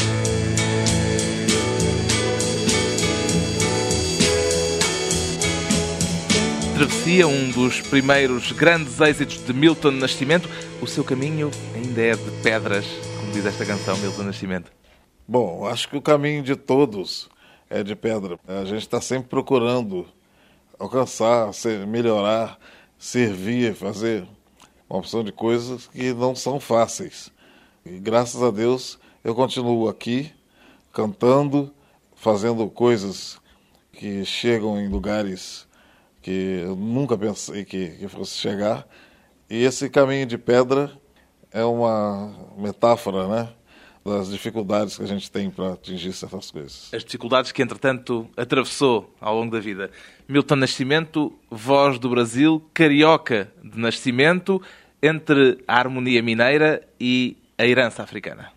Travessia, 6.75 7.27
um 7.27 7.49
dos 7.51 7.81
primeiros 7.81 8.51
grandes 8.51 8.99
êxitos 8.99 9.45
de 9.45 9.53
Milton 9.53 9.91
Nascimento. 9.91 10.49
O 10.81 10.87
seu 10.87 11.03
caminho 11.03 11.51
ainda 11.75 12.01
é 12.01 12.15
de 12.15 12.31
pedras, 12.41 12.85
como 13.19 13.31
diz 13.31 13.45
esta 13.45 13.65
canção, 13.65 13.95
Milton 13.97 14.23
Nascimento. 14.23 14.71
Bom, 15.27 15.65
acho 15.67 15.87
que 15.87 15.95
o 15.95 16.01
caminho 16.01 16.43
de 16.43 16.55
todos 16.55 17.29
é 17.69 17.83
de 17.83 17.95
pedra. 17.95 18.37
A 18.47 18.65
gente 18.65 18.81
está 18.81 18.99
sempre 18.99 19.29
procurando 19.29 20.05
alcançar, 20.79 21.53
ser- 21.53 21.85
melhorar, 21.85 22.57
servir, 22.97 23.73
fazer 23.75 24.25
uma 24.93 24.99
opção 24.99 25.23
de 25.23 25.31
coisas 25.31 25.87
que 25.87 26.13
não 26.13 26.35
são 26.35 26.59
fáceis. 26.59 27.31
E 27.83 27.97
graças 27.97 28.43
a 28.43 28.51
Deus 28.51 28.99
eu 29.23 29.33
continuo 29.33 29.89
aqui 29.89 30.31
cantando, 30.91 31.73
fazendo 32.15 32.69
coisas 32.69 33.39
que 33.91 34.23
chegam 34.23 34.79
em 34.79 34.87
lugares 34.87 35.67
que 36.21 36.61
eu 36.63 36.75
nunca 36.75 37.17
pensei 37.17 37.65
que, 37.65 37.89
que 37.89 38.07
fosse 38.07 38.37
chegar. 38.37 38.87
E 39.49 39.63
esse 39.63 39.89
caminho 39.89 40.27
de 40.27 40.37
pedra 40.37 40.91
é 41.51 41.65
uma 41.65 42.31
metáfora, 42.55 43.27
né? 43.27 43.49
Das 44.05 44.29
dificuldades 44.29 44.97
que 44.97 45.03
a 45.03 45.07
gente 45.07 45.31
tem 45.31 45.49
para 45.49 45.73
atingir 45.73 46.13
certas 46.13 46.51
coisas. 46.51 46.93
As 46.93 47.03
dificuldades 47.03 47.51
que, 47.51 47.63
entretanto, 47.63 48.29
atravessou 48.35 49.13
ao 49.19 49.35
longo 49.35 49.51
da 49.51 49.61
vida. 49.61 49.89
Milton 50.27 50.57
Nascimento, 50.57 51.33
voz 51.49 51.97
do 51.97 52.09
Brasil, 52.09 52.61
carioca 52.73 53.51
de 53.63 53.79
nascimento, 53.79 54.61
entre 55.03 55.57
a 55.67 55.77
harmonia 55.77 56.23
mineira 56.23 56.81
e 56.97 57.35
a 57.57 57.65
herança 57.65 58.01
africana. 58.01 58.53